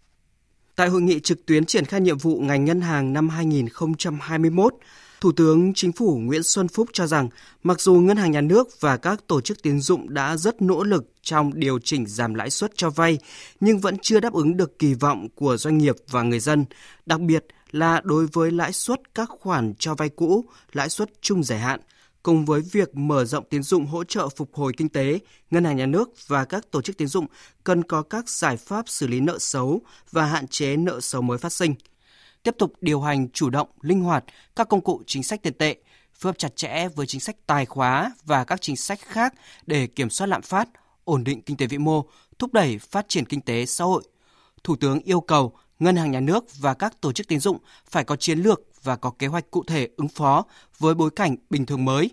Tại 0.76 0.88
hội 0.88 1.00
nghị 1.00 1.20
trực 1.20 1.46
tuyến 1.46 1.64
triển 1.64 1.84
khai 1.84 2.00
nhiệm 2.00 2.18
vụ 2.18 2.40
ngành 2.40 2.64
ngân 2.64 2.80
hàng 2.80 3.12
năm 3.12 3.28
2021, 3.28 4.74
Thủ 5.20 5.32
tướng 5.32 5.74
Chính 5.74 5.92
phủ 5.92 6.18
Nguyễn 6.18 6.42
Xuân 6.42 6.68
Phúc 6.68 6.88
cho 6.92 7.06
rằng, 7.06 7.28
mặc 7.62 7.80
dù 7.80 7.94
ngân 7.94 8.16
hàng 8.16 8.30
nhà 8.30 8.40
nước 8.40 8.68
và 8.80 8.96
các 8.96 9.26
tổ 9.26 9.40
chức 9.40 9.62
tín 9.62 9.80
dụng 9.80 10.14
đã 10.14 10.36
rất 10.36 10.62
nỗ 10.62 10.84
lực 10.84 11.04
trong 11.22 11.50
điều 11.54 11.78
chỉnh 11.78 12.06
giảm 12.06 12.34
lãi 12.34 12.50
suất 12.50 12.70
cho 12.74 12.90
vay, 12.90 13.18
nhưng 13.60 13.78
vẫn 13.78 13.96
chưa 14.02 14.20
đáp 14.20 14.32
ứng 14.32 14.56
được 14.56 14.78
kỳ 14.78 14.94
vọng 14.94 15.28
của 15.34 15.56
doanh 15.56 15.78
nghiệp 15.78 15.94
và 16.10 16.22
người 16.22 16.40
dân, 16.40 16.64
đặc 17.06 17.20
biệt 17.20 17.44
là 17.70 18.00
đối 18.04 18.26
với 18.26 18.50
lãi 18.50 18.72
suất 18.72 19.14
các 19.14 19.28
khoản 19.40 19.74
cho 19.78 19.94
vay 19.94 20.08
cũ, 20.08 20.44
lãi 20.72 20.88
suất 20.88 21.10
chung 21.20 21.44
dài 21.44 21.58
hạn. 21.58 21.80
Cùng 22.22 22.44
với 22.44 22.60
việc 22.60 22.96
mở 22.96 23.24
rộng 23.24 23.44
tín 23.50 23.62
dụng 23.62 23.86
hỗ 23.86 24.04
trợ 24.04 24.28
phục 24.28 24.54
hồi 24.54 24.72
kinh 24.76 24.88
tế, 24.88 25.18
ngân 25.50 25.64
hàng 25.64 25.76
nhà 25.76 25.86
nước 25.86 26.10
và 26.26 26.44
các 26.44 26.70
tổ 26.70 26.82
chức 26.82 26.96
tín 26.96 27.08
dụng 27.08 27.26
cần 27.64 27.82
có 27.82 28.02
các 28.02 28.28
giải 28.28 28.56
pháp 28.56 28.88
xử 28.88 29.06
lý 29.06 29.20
nợ 29.20 29.38
xấu 29.38 29.80
và 30.10 30.26
hạn 30.26 30.48
chế 30.48 30.76
nợ 30.76 31.00
xấu 31.00 31.22
mới 31.22 31.38
phát 31.38 31.52
sinh. 31.52 31.74
Tiếp 32.42 32.54
tục 32.58 32.72
điều 32.80 33.00
hành 33.00 33.30
chủ 33.30 33.50
động, 33.50 33.68
linh 33.80 34.00
hoạt 34.00 34.24
các 34.56 34.68
công 34.68 34.80
cụ 34.80 35.02
chính 35.06 35.22
sách 35.22 35.42
tiền 35.42 35.54
tệ, 35.54 35.76
phối 36.14 36.30
hợp 36.32 36.38
chặt 36.38 36.56
chẽ 36.56 36.88
với 36.88 37.06
chính 37.06 37.20
sách 37.20 37.36
tài 37.46 37.66
khóa 37.66 38.12
và 38.24 38.44
các 38.44 38.60
chính 38.60 38.76
sách 38.76 39.00
khác 39.00 39.34
để 39.66 39.86
kiểm 39.86 40.10
soát 40.10 40.26
lạm 40.26 40.42
phát, 40.42 40.68
ổn 41.04 41.24
định 41.24 41.42
kinh 41.42 41.56
tế 41.56 41.66
vĩ 41.66 41.78
mô, 41.78 42.04
thúc 42.38 42.52
đẩy 42.52 42.78
phát 42.78 43.08
triển 43.08 43.26
kinh 43.26 43.40
tế 43.40 43.66
xã 43.66 43.84
hội. 43.84 44.02
Thủ 44.64 44.76
tướng 44.76 45.00
yêu 45.00 45.20
cầu 45.20 45.56
ngân 45.80 45.96
hàng 45.96 46.10
nhà 46.10 46.20
nước 46.20 46.44
và 46.60 46.74
các 46.74 47.00
tổ 47.00 47.12
chức 47.12 47.28
tín 47.28 47.38
dụng 47.38 47.58
phải 47.90 48.04
có 48.04 48.16
chiến 48.16 48.38
lược 48.38 48.62
và 48.82 48.96
có 48.96 49.10
kế 49.18 49.26
hoạch 49.26 49.50
cụ 49.50 49.64
thể 49.66 49.88
ứng 49.96 50.08
phó 50.08 50.44
với 50.78 50.94
bối 50.94 51.10
cảnh 51.10 51.36
bình 51.50 51.66
thường 51.66 51.84
mới. 51.84 52.10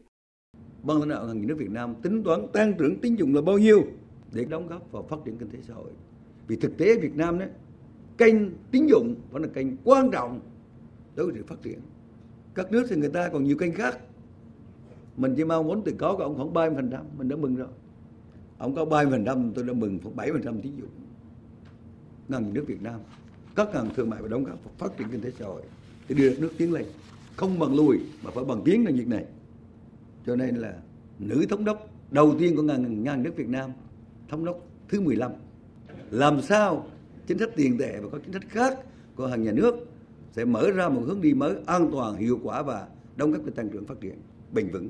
Ban 0.84 1.00
lãnh 1.00 1.10
đạo 1.10 1.20
ngân 1.20 1.28
hàng 1.28 1.42
nhà 1.42 1.46
nước 1.48 1.56
Việt 1.58 1.72
Nam 1.72 1.96
tính 2.02 2.24
toán 2.24 2.48
tăng 2.54 2.74
trưởng 2.78 3.00
tín 3.02 3.16
dụng 3.16 3.36
là 3.36 3.42
bao 3.42 3.58
nhiêu 3.58 3.84
để 4.34 4.46
đóng 4.46 4.68
góp 4.68 4.92
vào 4.92 5.04
phát 5.10 5.18
triển 5.26 5.38
kinh 5.38 5.50
tế 5.50 5.60
xã 5.68 5.74
hội. 5.74 5.92
Vì 6.48 6.56
thực 6.56 6.78
tế 6.78 6.98
Việt 7.00 7.16
Nam 7.16 7.40
đấy, 7.40 7.50
kênh 8.18 8.36
tín 8.72 8.88
dụng 8.88 9.16
vẫn 9.32 9.42
là 9.42 9.50
kênh 9.54 9.68
quan 9.84 10.12
trọng 10.12 10.40
đối 11.16 11.26
với 11.26 11.36
sự 11.38 11.44
phát 11.48 11.62
triển. 11.64 11.80
Các 12.56 12.72
nước 12.72 12.86
thì 12.90 12.96
người 12.96 13.10
ta 13.10 13.30
còn 13.30 13.44
nhiều 13.44 13.58
kênh 13.58 13.74
khác. 13.74 14.00
Mình 15.18 15.34
chỉ 15.38 15.44
mong 15.44 15.68
muốn 15.68 15.82
từ 15.86 15.94
có 15.98 16.16
của 16.16 16.24
ông 16.24 16.36
khoảng 16.36 16.54
30%, 16.54 17.04
mình 17.18 17.30
đã 17.30 17.36
mừng 17.36 17.56
rồi. 17.56 17.68
Ông 18.58 18.76
có 18.76 18.86
30%, 18.86 19.52
tôi 19.56 19.64
đã 19.64 19.74
mừng 19.74 20.00
khoảng 20.04 20.16
7% 20.16 20.62
tín 20.62 20.76
dụng. 20.76 20.90
Ngân 22.28 22.44
hàng 22.44 22.54
nước 22.54 22.64
Việt 22.68 22.82
Nam, 22.82 23.00
các 23.58 23.68
ngành 23.74 23.90
thương 23.96 24.10
mại 24.10 24.22
và 24.22 24.28
đóng 24.28 24.44
góp 24.44 24.60
phát 24.78 24.98
triển 24.98 25.08
kinh 25.12 25.22
tế 25.22 25.32
xã 25.40 25.46
hội 25.46 25.62
để 26.10 26.16
đưa 26.16 26.30
đất 26.30 26.40
nước 26.40 26.52
tiến 26.58 26.74
lên. 26.74 26.86
Không 27.36 27.60
bằng 27.60 27.76
lùi 27.76 28.00
mà 28.24 28.32
phải 28.32 28.44
bằng 28.44 28.62
tiến 28.66 28.86
trong 28.86 28.96
việc 28.96 29.08
này. 29.08 29.26
Cho 30.26 30.36
nên 30.36 30.56
là 30.56 30.74
nữ 31.20 31.46
thống 31.50 31.66
đốc 31.66 31.90
đầu 32.12 32.36
tiên 32.40 32.56
của 32.56 32.62
ngân 32.62 33.06
hàng 33.06 33.24
nước 33.24 33.34
Việt 33.36 33.50
Nam, 33.50 33.72
thống 34.30 34.46
đốc 34.46 34.60
thứ 34.90 35.02
15 35.02 35.32
làm 36.12 36.42
sao 36.42 36.88
chính 37.28 37.38
sách 37.38 37.50
tiền 37.56 37.78
tệ 37.78 38.00
và 38.00 38.10
các 38.12 38.22
chính 38.26 38.34
sách 38.34 38.50
khác 38.50 38.78
của 39.16 39.28
hàng 39.28 39.44
nhà 39.44 39.52
nước 39.52 39.76
sẽ 40.32 40.46
mở 40.46 40.72
ra 40.72 40.90
một 40.90 41.02
hướng 41.06 41.22
đi 41.22 41.34
mới 41.34 41.56
an 41.66 41.90
toàn, 41.92 42.16
hiệu 42.16 42.40
quả 42.44 42.62
và 42.62 42.88
đóng 43.16 43.32
góp 43.32 43.42
cho 43.46 43.52
tăng 43.56 43.70
trưởng 43.70 43.86
phát 43.86 44.02
triển 44.02 44.16
bền 44.54 44.70
vững. 44.72 44.90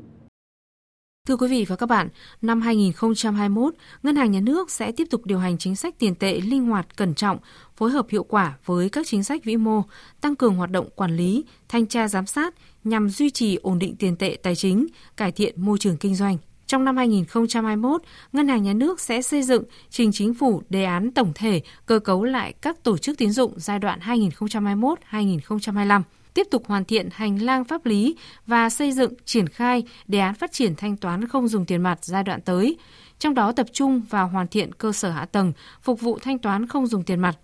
Thưa 1.28 1.38
quý 1.38 1.48
vị 1.48 1.66
và 1.68 1.76
các 1.76 1.86
bạn, 1.86 2.10
năm 2.42 2.62
2021, 2.62 3.74
Ngân 4.04 4.16
hàng 4.16 4.32
Nhà 4.32 4.40
nước 4.40 4.72
sẽ 4.72 4.92
tiếp 4.92 5.08
tục 5.12 5.26
điều 5.26 5.40
hành 5.40 5.58
chính 5.58 5.76
sách 5.76 6.00
tiền 6.00 6.16
tệ 6.16 6.40
linh 6.40 6.66
hoạt, 6.66 6.98
cẩn 6.98 7.16
trọng, 7.16 7.38
phối 7.78 7.92
hợp 7.92 8.06
hiệu 8.10 8.24
quả 8.24 8.54
với 8.66 8.90
các 8.90 9.08
chính 9.08 9.24
sách 9.24 9.44
vĩ 9.44 9.58
mô, 9.58 9.84
tăng 10.22 10.36
cường 10.36 10.56
hoạt 10.56 10.72
động 10.72 10.90
quản 10.96 11.16
lý, 11.16 11.46
thanh 11.70 11.86
tra 11.86 12.08
giám 12.08 12.26
sát 12.26 12.56
nhằm 12.84 13.10
duy 13.10 13.30
trì 13.30 13.56
ổn 13.56 13.80
định 13.80 13.96
tiền 13.96 14.16
tệ 14.16 14.38
tài 14.44 14.56
chính, 14.56 14.88
cải 15.18 15.32
thiện 15.32 15.66
môi 15.66 15.78
trường 15.78 15.98
kinh 15.98 16.16
doanh. 16.16 16.38
Trong 16.68 16.86
năm 16.86 16.98
2021, 16.98 18.02
Ngân 18.34 18.48
hàng 18.48 18.64
Nhà 18.64 18.74
nước 18.74 19.00
sẽ 19.00 19.22
xây 19.22 19.44
dựng 19.44 19.64
trình 19.90 20.12
chính 20.12 20.34
phủ 20.34 20.62
đề 20.70 20.84
án 20.84 21.12
tổng 21.12 21.32
thể 21.36 21.62
cơ 21.86 22.00
cấu 22.00 22.24
lại 22.24 22.54
các 22.62 22.84
tổ 22.84 22.98
chức 22.98 23.18
tín 23.18 23.32
dụng 23.32 23.54
giai 23.58 23.80
đoạn 23.80 24.00
2021-2025 24.00 26.02
tiếp 26.38 26.48
tục 26.52 26.68
hoàn 26.68 26.86
thiện 26.86 27.10
hành 27.12 27.42
lang 27.42 27.64
pháp 27.64 27.86
lý 27.86 28.16
và 28.46 28.70
xây 28.70 28.92
dựng 28.92 29.14
triển 29.26 29.48
khai 29.48 29.84
đề 30.08 30.20
án 30.20 30.36
phát 30.36 30.52
triển 30.52 30.76
thanh 30.76 30.98
toán 30.98 31.28
không 31.28 31.48
dùng 31.48 31.66
tiền 31.66 31.82
mặt 31.82 32.00
giai 32.02 32.24
đoạn 32.24 32.42
tới, 32.42 32.78
trong 33.20 33.34
đó 33.34 33.52
tập 33.52 33.68
trung 33.74 34.02
vào 34.10 34.28
hoàn 34.28 34.48
thiện 34.48 34.74
cơ 34.74 34.92
sở 34.92 35.10
hạ 35.10 35.26
tầng 35.26 35.54
phục 35.82 36.02
vụ 36.02 36.20
thanh 36.20 36.40
toán 36.40 36.68
không 36.68 36.88
dùng 36.88 37.04
tiền 37.04 37.20
mặt, 37.20 37.38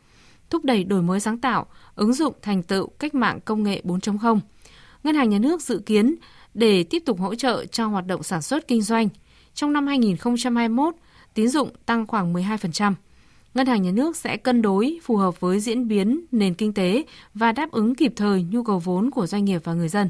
thúc 0.50 0.66
đẩy 0.66 0.84
đổi 0.84 1.02
mới 1.02 1.20
sáng 1.20 1.38
tạo, 1.38 1.66
ứng 1.96 2.14
dụng 2.14 2.34
thành 2.42 2.64
tựu 2.64 2.88
cách 2.88 3.16
mạng 3.16 3.40
công 3.46 3.64
nghệ 3.64 3.82
4.0. 3.84 4.40
Ngân 5.04 5.16
hàng 5.16 5.30
nhà 5.30 5.40
nước 5.40 5.62
dự 5.62 5.82
kiến 5.86 6.16
để 6.54 6.84
tiếp 6.84 7.04
tục 7.06 7.20
hỗ 7.20 7.36
trợ 7.36 7.66
cho 7.66 7.88
hoạt 7.88 8.08
động 8.08 8.24
sản 8.24 8.42
xuất 8.42 8.68
kinh 8.68 8.82
doanh. 8.82 9.10
Trong 9.54 9.74
năm 9.74 9.88
2021, 9.88 10.96
tín 11.34 11.48
dụng 11.48 11.70
tăng 11.86 12.08
khoảng 12.08 12.34
12%. 12.34 12.94
Ngân 13.54 13.68
hàng 13.68 13.82
Nhà 13.82 13.92
nước 13.92 14.16
sẽ 14.16 14.38
cân 14.38 14.62
đối 14.62 15.00
phù 15.04 15.18
hợp 15.18 15.40
với 15.40 15.60
diễn 15.60 15.88
biến 15.88 16.26
nền 16.32 16.54
kinh 16.54 16.74
tế 16.74 17.04
và 17.34 17.52
đáp 17.52 17.72
ứng 17.72 17.96
kịp 17.96 18.14
thời 18.16 18.44
nhu 18.44 18.64
cầu 18.64 18.80
vốn 18.80 19.12
của 19.12 19.28
doanh 19.28 19.46
nghiệp 19.46 19.62
và 19.64 19.74
người 19.74 19.90
dân. 19.90 20.10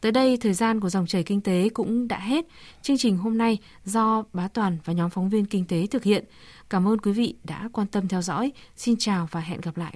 Tới 0.00 0.12
đây, 0.12 0.36
thời 0.36 0.54
gian 0.54 0.80
của 0.80 0.88
dòng 0.88 1.06
chảy 1.06 1.22
kinh 1.22 1.40
tế 1.40 1.68
cũng 1.68 2.08
đã 2.08 2.18
hết. 2.18 2.46
Chương 2.82 2.96
trình 2.96 3.16
hôm 3.16 3.38
nay 3.38 3.58
do 3.84 4.24
Bá 4.32 4.48
Toàn 4.48 4.78
và 4.84 4.92
nhóm 4.92 5.10
phóng 5.10 5.28
viên 5.30 5.44
kinh 5.44 5.64
tế 5.64 5.86
thực 5.86 6.04
hiện. 6.04 6.24
Cảm 6.70 6.88
ơn 6.88 6.98
quý 6.98 7.12
vị 7.12 7.34
đã 7.44 7.68
quan 7.72 7.86
tâm 7.86 8.08
theo 8.08 8.22
dõi. 8.22 8.52
Xin 8.76 8.96
chào 8.98 9.28
và 9.30 9.40
hẹn 9.40 9.60
gặp 9.60 9.76
lại. 9.76 9.92